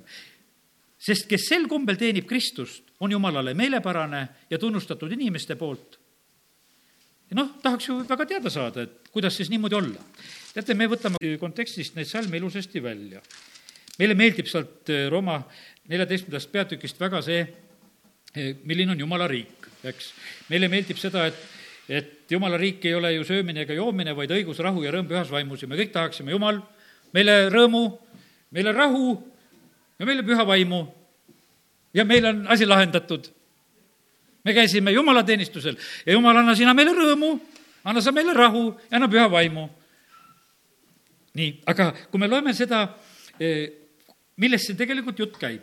[0.97, 5.99] sest kes sel kombel teenib Kristust, on Jumalale meelepärane ja tunnustatud inimeste poolt.
[7.36, 10.01] noh, tahaks ju väga teada saada, et kuidas siis niimoodi olla.
[10.53, 13.22] teate, me võtame kontekstist neid salme ilusasti välja.
[13.99, 15.43] meile meeldib sealt eh, Rooma
[15.88, 17.45] neljateistkümnendast peatükist väga see,
[18.36, 20.14] eh, milline on Jumala riik, eks.
[20.49, 21.55] meile meeldib seda, et
[21.90, 25.30] et jumala riik ei ole ju söömine ega joomine, vaid õigus, rahu ja rõõm pühas
[25.32, 26.60] vaimus ja me kõik tahaksime, Jumal,
[27.14, 27.84] meile rõõmu,
[28.56, 29.16] meile rahu
[30.00, 30.82] ja meile püha vaimu
[31.96, 33.30] ja meil on asi lahendatud.
[34.44, 37.40] me käisime jumalateenistusel ja Jumal, anna sina meile rõõmu,
[37.84, 39.70] anna sa meile rahu ja anna püha vaimu.
[41.34, 42.96] nii, aga kui me loeme seda,
[43.40, 43.70] eh,
[44.38, 45.62] millest see tegelikult jutt käib,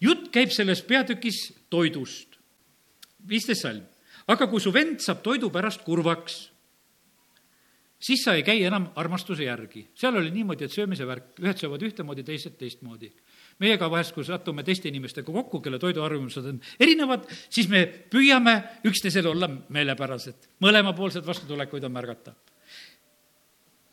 [0.00, 2.38] jutt käib selles peatükis toidust.
[3.28, 3.84] viisteist salm
[4.28, 6.38] aga kui su vend saab toidu pärast kurvaks,
[7.98, 9.88] siis sa ei käi enam armastuse järgi.
[9.94, 13.10] seal oli niimoodi, et söömise värk, ühed söövad ühtemoodi, teised teistmoodi.
[13.58, 19.28] meiega vahest, kui satume teiste inimestega kokku, kelle toiduharjumused on erinevad, siis me püüame üksteisele
[19.28, 20.48] olla meelepärased.
[20.60, 22.34] mõlemapoolsed vastutulekuid on märgata.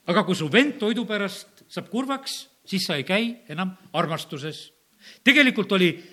[0.07, 4.71] aga kui su vend toidu pärast saab kurvaks, siis sa ei käi enam armastuses.
[5.23, 6.03] tegelikult oli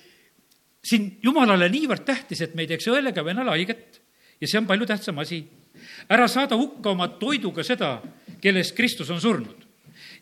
[0.83, 4.02] siin jumalale niivõrd tähtis, et me ei teeks õele ega vennale haiget
[4.43, 5.45] ja see on palju tähtsam asi.
[6.11, 8.03] ära saada hukka oma toiduga seda,
[8.43, 9.67] kelles Kristus on surnud.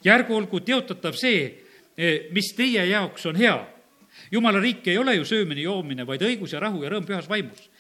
[0.04, 1.64] ja ärgu olgu teotatav see,
[1.96, 3.56] eh, mis teie jaoks on hea.
[4.30, 7.70] jumala riik ei ole ju söömine, joomine, vaid õigus ja rahu ja rõõm pühas vaimus.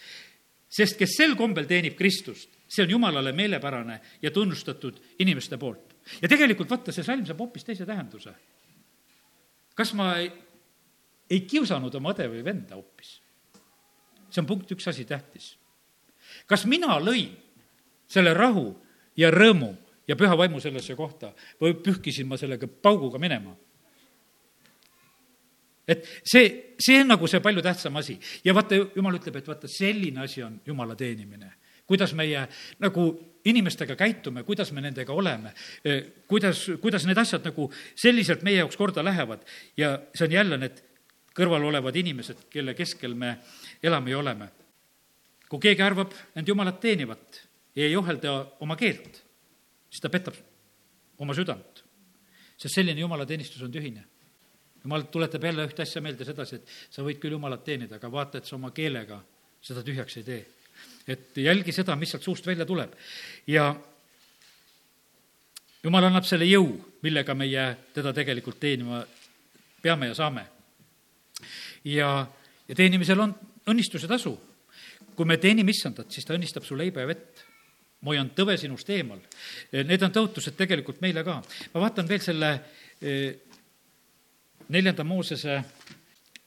[0.68, 5.94] sest kes sel kombel teenib Kristust, see on jumalale meelepärane ja tunnustatud inimeste poolt.
[6.22, 8.32] ja tegelikult vaata, see salm saab hoopis teise tähenduse.
[9.74, 10.32] kas ma ei,
[11.30, 13.20] ei kiusanud oma õde või venda hoopis?
[14.30, 15.59] see on punkt üks asi tähtis
[16.50, 17.30] kas mina lõin
[18.10, 18.72] selle rahu
[19.18, 19.70] ja rõõmu
[20.10, 21.32] ja püha vaimu sellesse kohta
[21.62, 23.54] või pühkisin ma sellega pauguga minema?
[25.90, 29.70] et see, see on nagu see palju tähtsam asi ja vaata, jumal ütleb, et vaata,
[29.70, 31.50] selline asi on jumala teenimine
[31.90, 32.44] kuidas meie
[32.78, 33.04] nagu
[33.50, 35.50] inimestega käitume, kuidas me nendega oleme,
[36.30, 37.66] kuidas, kuidas need asjad nagu
[37.98, 39.42] selliselt meie jaoks korda lähevad
[39.80, 40.78] ja see on jälle need
[41.34, 43.36] kõrval olevad inimesed, kelle keskel me
[43.82, 44.50] elame ja oleme.
[45.50, 47.42] Kui keegi arvab end jumalat teenivat
[47.74, 49.20] ja ei ohelda oma keelt,
[49.90, 50.38] siis ta petab
[51.18, 51.84] oma südant.
[52.56, 54.04] sest selline jumalateenistus on tühine.
[54.84, 58.38] jumal tuletab jälle ühte asja meelde sedasi, et sa võid küll jumalat teenida, aga vaata,
[58.38, 59.20] et sa oma keelega
[59.60, 60.46] seda tühjaks ei tee.
[61.06, 62.94] et jälgi seda, mis sealt suust välja tuleb.
[63.46, 63.74] ja
[65.82, 66.72] jumal annab selle jõu,
[67.02, 69.04] millega meie teda tegelikult teenima
[69.82, 70.46] peame ja saame.
[71.84, 72.26] ja,
[72.68, 73.34] ja teenimisel on
[73.66, 74.38] õnnistuse tasu.
[75.20, 77.42] Kui me teenime issandat, siis ta õnnistab su leiba ja vett
[78.00, 79.18] ma hoian tõve sinust eemal.
[79.76, 81.34] Need on tõotused tegelikult meile ka.
[81.74, 82.48] ma vaatan veel selle
[83.04, 83.34] eh,
[84.72, 85.58] neljanda Moosese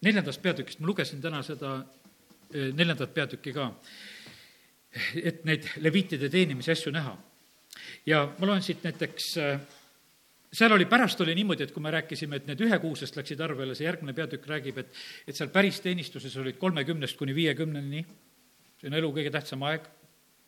[0.02, 3.70] neljandast peatükist, ma lugesin täna seda eh, neljandat peatükki ka,
[5.22, 7.14] et neid leviitide teenimise asju näha.
[8.10, 9.56] ja ma loen siit näiteks eh,
[10.50, 13.86] seal oli, pärast oli niimoodi, et kui me rääkisime, et need ühekuusest läksid arvele, see
[13.86, 18.06] järgmine peatükk räägib, et, et seal päris teenistuses olid kolmekümnest kuni viiekümneni,
[18.84, 19.88] see on elu kõige tähtsam aeg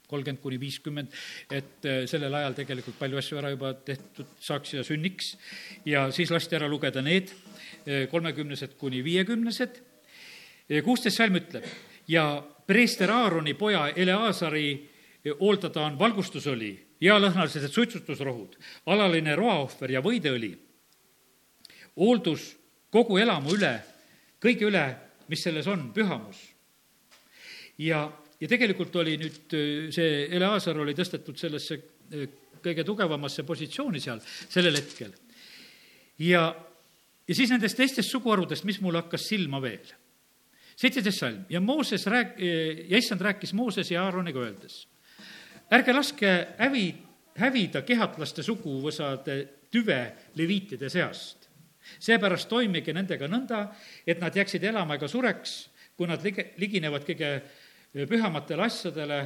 [0.05, 1.13] kolmkümmend kuni viiskümmend,
[1.49, 5.31] et äh, sellel ajal tegelikult palju asju ära juba tehtud saaks ja sünniks
[5.87, 9.81] ja siis lasti ära lugeda need äh, kolmekümnesed kuni viiekümnesed.
[10.83, 11.65] kuusteist salm ütleb
[12.09, 14.91] ja preester Aaroni poja Eleazari äh,
[15.33, 16.71] hooldada on valgustusõli,
[17.01, 18.57] healõhnalised suitsutusrohud,
[18.91, 20.51] alaline roaohver ja võideõli,
[21.97, 22.51] hooldus
[22.93, 23.73] kogu elamu üle,
[24.41, 24.85] kõige üle,
[25.27, 26.37] mis selles on, pühamus.
[27.77, 28.07] ja
[28.41, 32.25] ja tegelikult oli nüüd äh, see Eleazar oli tõstetud sellesse äh,
[32.65, 35.13] kõige tugevamasse positsiooni seal sellel hetkel.
[36.19, 36.47] ja,
[37.27, 39.93] ja siis nendest teistest suguharudest, mis mul hakkas silma veel.
[40.75, 44.85] seitseteist salm ja Mooses rääk-, äh, ja issand rääkis Mooses ja Aaroniga öeldes,
[45.71, 46.89] ärge laske hävi,
[47.39, 49.39] hävida kehatlaste suguvõsade
[49.71, 50.01] tüve
[50.35, 51.49] leviitide seast.
[52.01, 53.67] seepärast toimige nendega nõnda,
[54.07, 55.51] et nad jääksid elama ega sureks,
[55.95, 57.29] kui nad lige, liginevad kõige
[58.03, 59.19] pühamatele asjadele,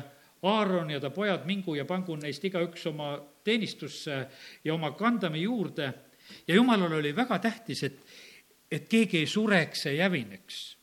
[0.44, 3.12] Aaron ja ta pojad mingu ja pangu neist igaüks oma
[3.44, 4.20] teenistusse
[4.64, 5.88] ja oma kandame juurde
[6.48, 7.98] ja jumalal oli väga tähtis, et,
[8.72, 10.78] et keegi ei sureks ja jävineks.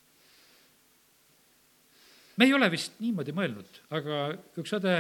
[2.37, 4.26] me ei ole vist niimoodi mõelnud, aga
[4.61, 4.97] üks õde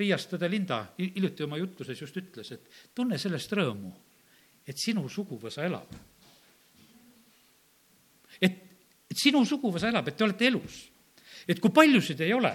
[0.00, 3.90] Riiast, õde Linda hiljuti oma jutluses just ütles, et tunne sellest rõõmu,
[4.64, 5.92] et sinu suguvõsa elab.
[8.40, 8.56] et,
[9.10, 10.89] et sinu suguvõsa elab, et te olete elus
[11.48, 12.52] et kui paljusid ei ole,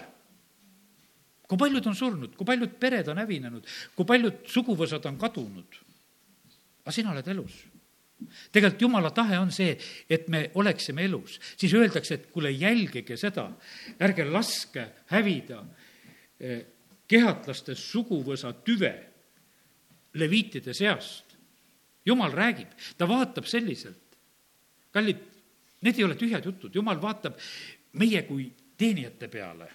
[1.46, 5.80] kui paljud on surnud, kui paljud pered on hävinenud, kui paljud suguvõsad on kadunud,
[6.84, 7.64] aga sina oled elus
[8.52, 9.76] tegelikult jumala tahe on see,
[10.10, 13.50] et me oleksime elus, siis öeldakse, et kuule, jälgige seda,
[14.02, 15.62] ärge laske hävida
[16.40, 16.64] eh,
[17.08, 18.94] kehatlaste suguvõsa tüve
[20.16, 21.24] leviitide seast.
[22.06, 24.18] jumal räägib, ta vaatab selliselt.
[24.92, 25.18] kallid,
[25.82, 27.38] need ei ole tühjad jutud, jumal vaatab
[27.94, 29.72] meie kui teenijate peale.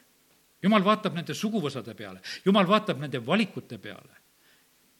[0.62, 4.16] jumal vaatab nende suguvõsade peale, jumal vaatab nende valikute peale.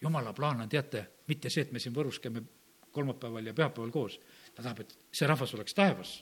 [0.01, 2.43] jumala plaan on, teate, mitte see, et me siin Võrus käime
[2.91, 4.21] kolmapäeval ja pühapäeval koos,
[4.55, 6.15] ta tahab, et see rahvas oleks taevas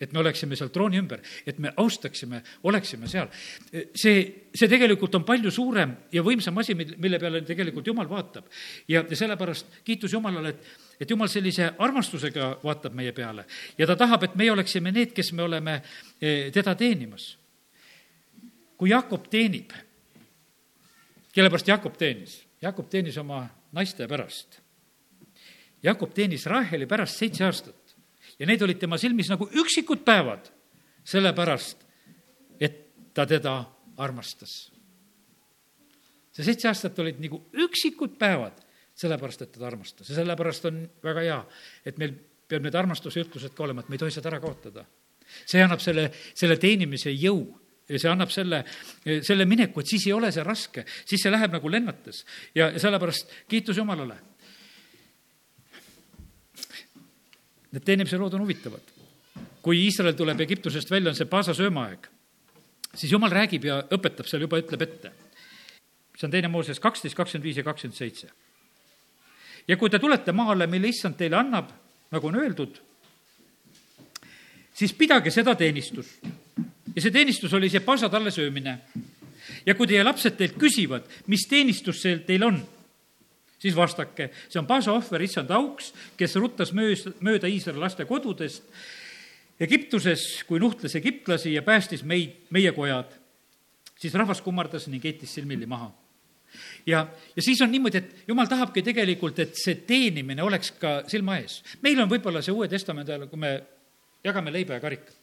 [0.00, 3.28] et me oleksime seal trooni ümber, et me austaksime, oleksime seal.
[3.94, 4.22] see,
[4.54, 8.48] see tegelikult on palju suurem ja võimsam asi, mille peale tegelikult Jumal vaatab.
[8.88, 13.46] ja, sellepärast kiitus Jumalale, et et jumal sellise armastusega vaatab meie peale
[13.78, 15.80] ja ta tahab, et meie oleksime need, kes me oleme
[16.20, 17.36] eh, teda teenimas.
[18.76, 19.72] kui Jakob teenib,
[21.32, 22.40] kelle pärast Jakob teenis?
[22.60, 24.60] Jakob teenis oma naiste pärast.
[25.82, 27.79] Jakob teenis Raheli pärast seitse aastat
[28.40, 30.48] ja need olid tema silmis nagu üksikud päevad,
[31.04, 31.84] sellepärast
[32.60, 32.80] et
[33.14, 33.60] ta teda
[34.00, 34.72] armastas.
[36.32, 38.56] see seitse aastat olid nagu üksikud päevad
[39.00, 41.38] sellepärast, et teda armastas ja sellepärast on väga hea,
[41.86, 42.14] et meil
[42.50, 44.84] peab need armastuse ütlused ka olema, et me ei tohi seda ära kaotada.
[45.46, 47.44] see annab selle, selle teenimise jõu
[47.90, 48.64] ja see annab selle,
[49.26, 52.24] selle mineku, et siis ei ole see raske, siis see läheb nagu lennates
[52.54, 54.18] ja, sellepärast kiitus Jumalale.
[57.70, 58.96] Need teenimise lood on huvitavad.
[59.62, 62.06] kui Iisrael tuleb Egiptusest välja, on see paasa söömaaeg,
[62.94, 65.12] siis Jumal räägib ja õpetab seal juba, ütleb ette.
[66.16, 68.30] see on teine Mooses kaksteist, kakskümmend viis ja kakskümmend seitse
[69.68, 71.70] ja kui te tulete maale, mille issand teile annab,
[72.10, 72.80] nagu on öeldud,
[74.74, 76.18] siis pidage seda teenistust.
[76.94, 78.78] ja see teenistus oli see pasa talle söömine.
[79.66, 82.60] ja kui teie lapsed teilt küsivad, mis teenistus see teil on,
[83.60, 88.66] siis vastake, see on pasa ohver issand auks, kes ruttas möös, mööda Iisraeli laste kodudest
[89.60, 93.18] Egiptuses, kui nuhtles egiptlasi ja päästis meid, meie kojad.
[94.00, 95.90] siis rahvas kummardas ning heitis silmilli maha
[96.86, 97.06] ja,
[97.36, 101.60] ja siis on niimoodi, et jumal tahabki tegelikult, et see teenimine oleks ka silma ees.
[101.82, 103.52] meil on võib-olla see Uue Testamendi ajal, kui me
[104.24, 105.19] jagame leiba ja karikat.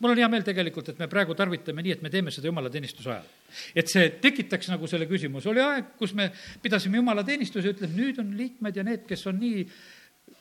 [0.00, 3.12] Mul on hea meel tegelikult, et me praegu tarvitame nii, et me teeme seda jumalateenistuse
[3.12, 3.28] ajal.
[3.74, 6.30] et see tekitaks nagu selle küsimuse, oli aeg, kus me
[6.62, 9.64] pidasime jumalateenistuse, ütleb, nüüd on liikmed ja need, kes on nii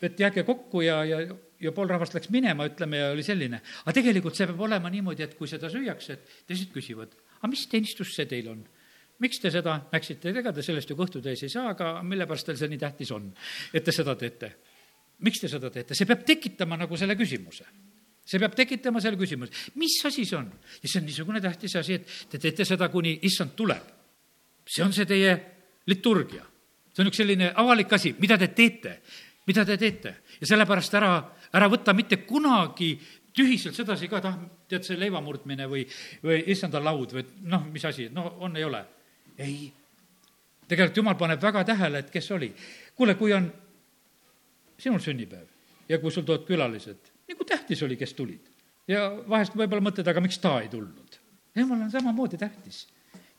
[0.01, 1.21] et jääge kokku ja, ja,
[1.61, 3.61] ja pool rahvast läks minema, ütleme, ja oli selline.
[3.83, 7.65] aga tegelikult see peab olema niimoodi, et kui seda süüakse, et teised küsivad, aga mis
[7.71, 8.63] teenistus see teil on?
[9.23, 12.49] miks te seda läksite, ega te sellest ju kõhtu täis ei saa, aga mille pärast
[12.49, 13.29] teil see nii tähtis on,
[13.71, 14.51] et te seda teete?
[15.23, 15.95] miks te seda teete?
[15.95, 17.67] see peab tekitama nagu selle küsimuse.
[18.25, 20.49] See peab tekitama selle küsimuse, mis asi see on?
[20.81, 23.91] ja see on niisugune tähtis asi, et te teete seda, kuni issand tuleb.
[24.65, 25.35] see on see teie
[25.87, 26.45] liturgia.
[26.93, 28.99] see on üks selline avalik asi, mida te teete,
[29.47, 31.13] mida te teete ja sellepärast ära,
[31.53, 32.95] ära võta mitte kunagi
[33.35, 34.35] tühiselt sedasi ka, tah,
[34.67, 35.83] tead, see leiva murdmine või,
[36.23, 38.85] või issanda laud või noh, mis asi, no on, ei ole
[39.37, 39.73] ei.
[40.67, 42.53] tegelikult jumal paneb väga tähele, et kes oli.
[42.95, 43.51] kuule, kui on
[44.79, 45.47] sinul sünnipäev
[45.89, 48.51] ja kui sul tulevad külalised, nagu tähtis oli, kes tulid.
[48.87, 51.19] ja vahest võib-olla mõtled, aga miks ta ei tulnud?
[51.55, 52.85] jumal on samamoodi tähtis.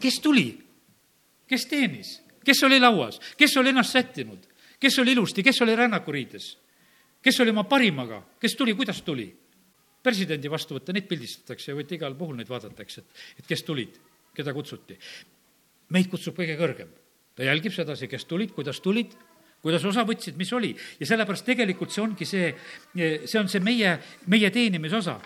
[0.01, 0.49] kes tuli?
[1.49, 2.21] kes teenis?
[2.45, 3.21] kes oli lauas?
[3.37, 4.47] kes oli ennast sättinud?
[4.81, 6.51] kes oli ilusti, kes oli rännakuriides?
[7.23, 9.31] kes oli oma parimaga, kes tuli, kuidas tuli?
[10.03, 13.97] presidendi vastuvõtte, neid pildistatakse ja võite igal puhul neid vaadata, eks, et, et kes tulid,
[14.37, 14.95] keda kutsuti
[15.95, 16.91] meid kutsub kõige kõrgem.
[17.37, 19.13] ta jälgib sedasi, kes tulid, kuidas tulid,
[19.67, 20.71] kuidas osa võtsid, mis oli.
[21.01, 22.53] ja sellepärast tegelikult see ongi see,
[23.25, 23.97] see on see meie,
[24.33, 25.19] meie teenimise osa.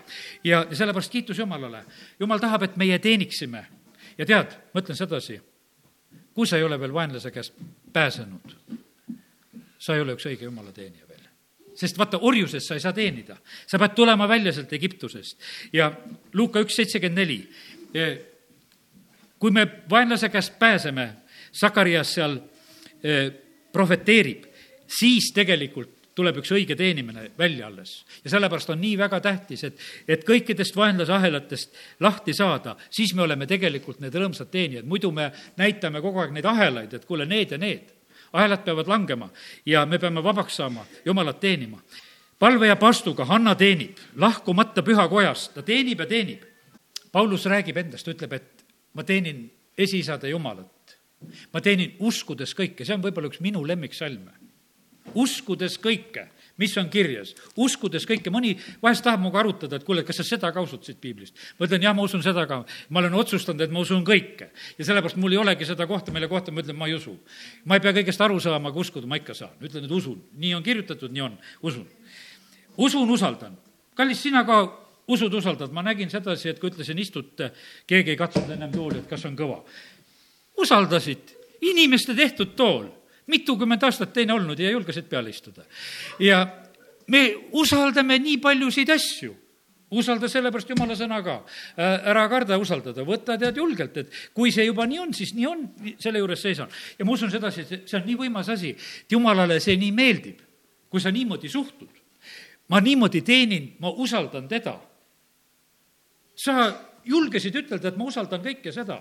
[0.44, 1.84] ja, ja sellepärast kiitus Jumalale.
[2.20, 3.64] Jumal tahab, et meie teeniksime.
[4.18, 5.40] ja tead, ma ütlen sedasi,
[6.34, 7.54] kui sa ei ole veel vaenlase käest
[7.92, 8.56] pääsenud,
[9.78, 11.28] sa ei ole üks õige Jumala teenija veel
[11.80, 13.36] sest vaata, orjuses sa ei saa teenida.
[13.66, 15.38] sa pead tulema välja sealt Egiptusest.
[15.72, 15.92] ja
[16.32, 17.38] Luuka üks seitsekümmend neli
[19.40, 21.12] kui me vaenlase käest pääseme,
[21.52, 22.36] Sakarias seal
[23.02, 23.32] eh,
[23.72, 24.46] prohveteerib,
[24.90, 28.04] siis tegelikult tuleb üks õige teenimine välja alles.
[28.24, 33.22] ja sellepärast on nii väga tähtis, et, et kõikidest vaenlase ahelatest lahti saada, siis me
[33.22, 37.52] oleme tegelikult need rõõmsad teenijad, muidu me näitame kogu aeg neid ahelaid, et kuule, need
[37.54, 37.88] ja need.
[38.32, 39.30] ahelad peavad langema
[39.66, 41.80] ja me peame vabaks saama, jumalat teenima.
[42.38, 46.44] palve ja pastuga Hanna teenib, lahkumata pühakojast, ta teenib ja teenib.
[47.12, 48.64] Paulus räägib endast, ütleb, et
[48.94, 50.79] ma teenin esiisade Jumalat.
[51.52, 54.32] Ma teenin uskudes kõike, see on võib-olla üks minu lemmiksalme.
[55.14, 56.28] uskudes kõike,
[56.60, 58.52] mis on kirjas, uskudes kõike, mõni
[58.82, 61.34] vahest tahab minuga arutada, et kuule, kas sa seda ka usud siit piiblist.
[61.58, 62.64] ma ütlen, jah, ma usun seda ka.
[62.88, 64.50] ma olen otsustanud, et ma usun kõike.
[64.78, 67.18] ja sellepärast mul ei olegi seda kohta, mille kohta ma ütlen, ma ei usu.
[67.64, 69.56] ma ei pea kõigest aru saama, aga uskuda ma ikka saan.
[69.60, 71.88] ütlen, et usun, nii on kirjutatud, nii on, usun.
[72.76, 73.56] usun, usaldan.
[73.94, 74.62] kallis, sina ka
[75.10, 77.50] usud, usaldad, ma nägin sedasi, et kui ütlesin istute,
[77.88, 79.62] keegi ei katsunud ennem tooli, et kas on kõva.
[80.60, 82.88] Usaldasid, inimeste tehtud tool,
[83.30, 85.64] mitukümmend aastat teine olnud ja julgesid peale istuda.
[86.18, 86.46] ja
[87.06, 89.36] me usaldame nii paljusid asju
[89.90, 91.36] usalda sellepärast jumala sõna ka.
[91.76, 95.64] ära karda usaldada, võta tead julgelt, et kui see juba nii on, siis nii on,
[95.98, 96.70] selle juures seisan.
[96.98, 100.38] ja ma usun sedasi, et see on nii võimas asi, et jumalale see nii meeldib,
[100.90, 101.90] kui sa niimoodi suhtud.
[102.68, 104.78] ma niimoodi teenin, ma usaldan teda
[106.36, 106.70] sa
[107.04, 109.00] julgesid ütelda, et ma usaldan kõike seda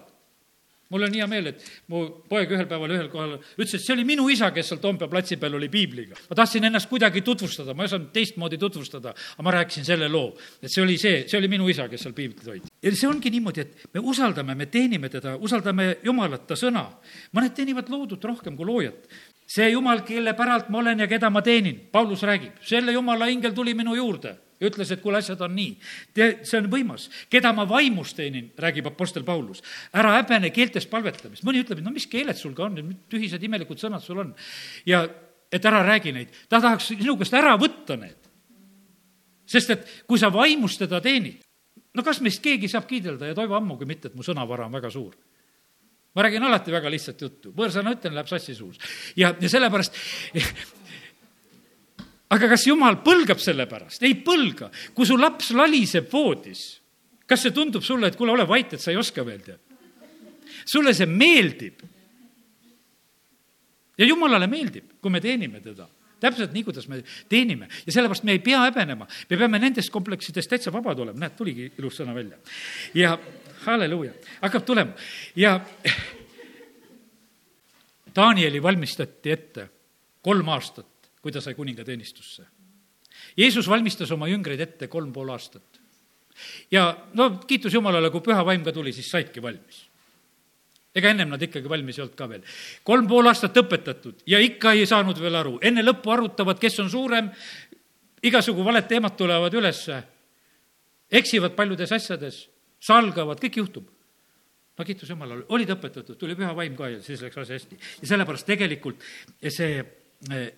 [0.89, 4.05] mul on hea meel, et mu poeg ühel päeval ühel kohal ütles, et see oli
[4.07, 6.17] minu isa, kes seal Toompea platsi peal oli piibliga.
[6.29, 10.33] ma tahtsin ennast kuidagi tutvustada, ma ei osanud teistmoodi tutvustada, aga ma rääkisin selle loo,
[10.61, 12.73] et see oli see, see oli minu isa, kes seal piiblit hoidis.
[12.81, 16.87] ja see ongi niimoodi, et me usaldame, me teenime teda, usaldame Jumalat, ta sõna.
[17.37, 19.09] mõned teenivad loodut rohkem kui loojat
[19.49, 23.53] see Jumal, kelle päralt ma olen ja keda ma teenin, Paulus räägib, selle Jumala ingel
[23.53, 25.71] tuli minu juurde ja ütles, et kuule, asjad on nii.
[26.15, 27.07] Te, see on võimas.
[27.31, 29.63] keda ma vaimus teenin, räägib Apostel Paulus.
[29.93, 31.43] ära häbene keeltes palvetamist.
[31.43, 34.35] mõni ütleb, et no mis keeled sul ka on, tühised imelikud sõnad sul on.
[34.85, 35.07] ja
[35.51, 38.17] et ära räägi neid, ta tahaks sinu käest ära võtta need.
[39.45, 41.41] sest et kui sa vaimus teda teenid,
[41.93, 44.89] no kas meist keegi saab kiidelda ja Toivo ammugi mitte, et mu sõnavara on väga
[44.89, 45.15] suur
[46.15, 48.77] ma räägin alati väga lihtsat juttu, võõrsõna ütlen, läheb sassi suus.
[49.15, 49.95] ja, ja sellepärast
[52.29, 54.03] aga kas jumal põlgab selle pärast?
[54.05, 54.69] ei põlga.
[54.93, 56.79] kui su laps laliseb voodis,
[57.25, 59.61] kas see tundub sulle, et kuule, ole vait, et sa ei oska veel tead?
[60.65, 61.81] sulle see meeldib.
[63.97, 67.01] ja jumalale meeldib, kui me teenime teda täpselt nii, kuidas me
[67.31, 71.35] teenime ja sellepärast me ei pea häbenema, me peame nendest kompleksidest täitsa vabad olema, näed,
[71.37, 72.37] tuligi ilus sõna välja.
[72.93, 73.17] ja
[73.65, 74.13] halleluuja,
[74.43, 74.93] hakkab tulema
[75.39, 75.57] ja
[78.15, 79.69] Danieli valmistati ette
[80.25, 82.45] kolm aastat kui ta sai kuningateenistusse.
[83.37, 85.79] Jeesus valmistas oma jüngreid ette kolm pool aastat.
[86.71, 89.89] ja no kiitus Jumalale, kui püha vaim ka tuli, siis saidki valmis
[90.95, 92.45] ega ennem nad ikkagi valmis ei olnud ka veel.
[92.83, 96.89] kolm pool aastat õpetatud ja ikka ei saanud veel aru, enne lõppu arutavad, kes on
[96.89, 97.29] suurem,
[98.25, 100.01] igasugu valed teemad tulevad ülesse,
[101.21, 102.41] eksivad paljudes asjades,
[102.81, 103.87] salgavad, kõik juhtub.
[104.79, 107.79] no kiitus Jumalale, olid õpetatud, tuli püha vaim ka ja siis läks asi hästi.
[108.01, 109.03] ja sellepärast tegelikult
[109.45, 109.83] see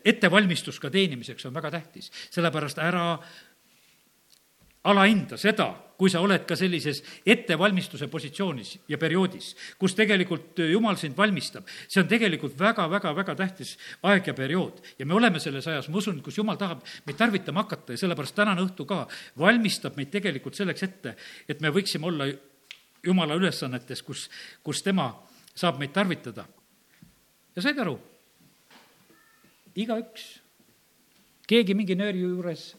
[0.05, 3.20] ettevalmistus ka teenimiseks on väga tähtis, sellepärast ära
[4.89, 5.70] alahinda seda,
[6.01, 11.68] kui sa oled ka sellises ettevalmistuse positsioonis ja perioodis, kus tegelikult Jumal sind valmistab.
[11.88, 16.22] see on tegelikult väga-väga-väga tähtis aeg ja periood ja me oleme selles ajas, ma usun,
[16.26, 19.07] kus Jumal tahab meid tarvitama hakata ja sellepärast tänane õhtu ka
[19.38, 21.16] valmistab meid tegelikult selleks ette,
[21.47, 22.26] et me võiksime olla
[23.05, 24.30] Jumala ülesannetes, kus,
[24.64, 25.12] kus tema
[25.53, 26.45] saab meid tarvitada.
[27.55, 27.99] ja said aru?
[29.76, 30.40] Igaüks,
[31.48, 32.72] keegi mingi nööri juures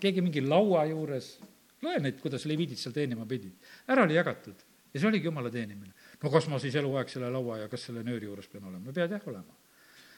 [0.00, 1.36] keegi mingi laua juures,
[1.82, 3.54] loe neid, kuidas leviidid seal teenima pidid.
[3.90, 5.92] ära oli jagatud ja see oligi jumala teenimine.
[6.22, 8.84] no kas ma siis eluaeg selle laua ja kas selle nööri juures pean olema?
[8.84, 9.54] no pead jah olema.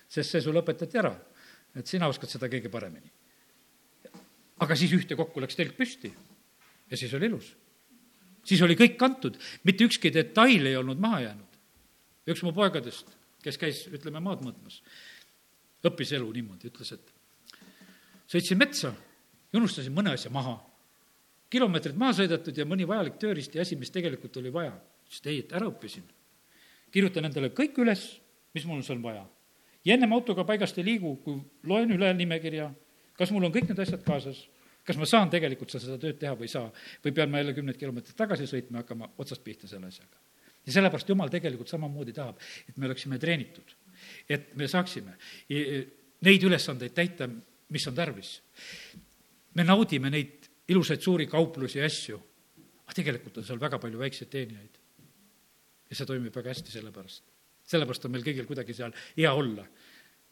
[0.09, 1.15] sest see sulle õpetati ära,
[1.75, 3.11] et sina oskad seda kõige paremini.
[4.61, 6.13] aga siis ühtekokku läks telk püsti
[6.91, 7.55] ja siis oli ilus.
[8.45, 11.61] siis oli kõik kantud, mitte ükski detail ei olnud maha jäänud.
[12.29, 14.81] üks mu poegadest, kes käis, ütleme, maad mõõtmas,
[15.87, 17.13] õppis elu niimoodi, ütles, et
[18.31, 18.93] sõitsin metsa
[19.51, 20.59] ja unustasin mõne asja maha.
[21.51, 24.73] kilomeetrid maha sõidetud ja mõni vajalik tööriist ja asi, mis tegelikult oli vaja.
[25.17, 26.03] et ei, et ära õppisin.
[26.91, 28.21] kirjutan endale kõik üles,
[28.55, 29.27] mis mul seal vaja.
[29.85, 32.73] ja ennem autoga paigast ei liigu, kui loen üle nimekirja,
[33.17, 34.49] kas mul on kõik need asjad kaasas,
[34.85, 36.71] kas ma saan tegelikult seda tööd teha või ei saa,
[37.05, 40.17] või pean ma jälle kümneid kilomeetreid tagasi sõitma ja hakkama otsast pihta selle asjaga.
[40.71, 43.77] Ja sellepärast Jumal tegelikult samamoodi tahab, et me oleksime treenitud,
[44.31, 45.19] et me saaksime
[45.51, 47.29] neid ülesandeid täita,
[47.71, 48.37] mis on tarvis
[49.55, 52.19] me naudime neid ilusaid suuri kauplusi ja asju,
[52.87, 54.77] aga tegelikult on seal väga palju väikseid teenijaid.
[55.91, 57.25] ja see toimib väga hästi sellepärast.
[57.67, 59.67] sellepärast on meil kõigil kuidagi seal hea olla.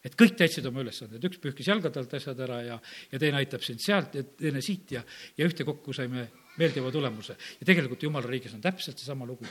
[0.05, 2.79] et kõik täitsid oma ülesanded, üks pühkis jalgade alt asjad ära ja,
[3.13, 5.03] ja teine aitab sind sealt ja teine siit ja,
[5.37, 6.29] ja ühtekokku saime
[6.59, 7.37] meeldiva tulemuse.
[7.61, 9.47] ja tegelikult Jumala riigis on täpselt seesama lugu.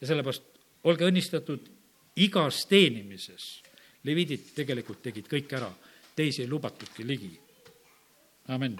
[0.00, 0.42] Ja sellepärast
[0.84, 1.68] olge õnnistatud
[2.16, 3.62] igas teenimises.
[4.04, 5.72] leviidid tegelikult tegid kõik ära,
[6.16, 7.38] teisi ei lubatudki ligi.
[8.48, 8.78] amin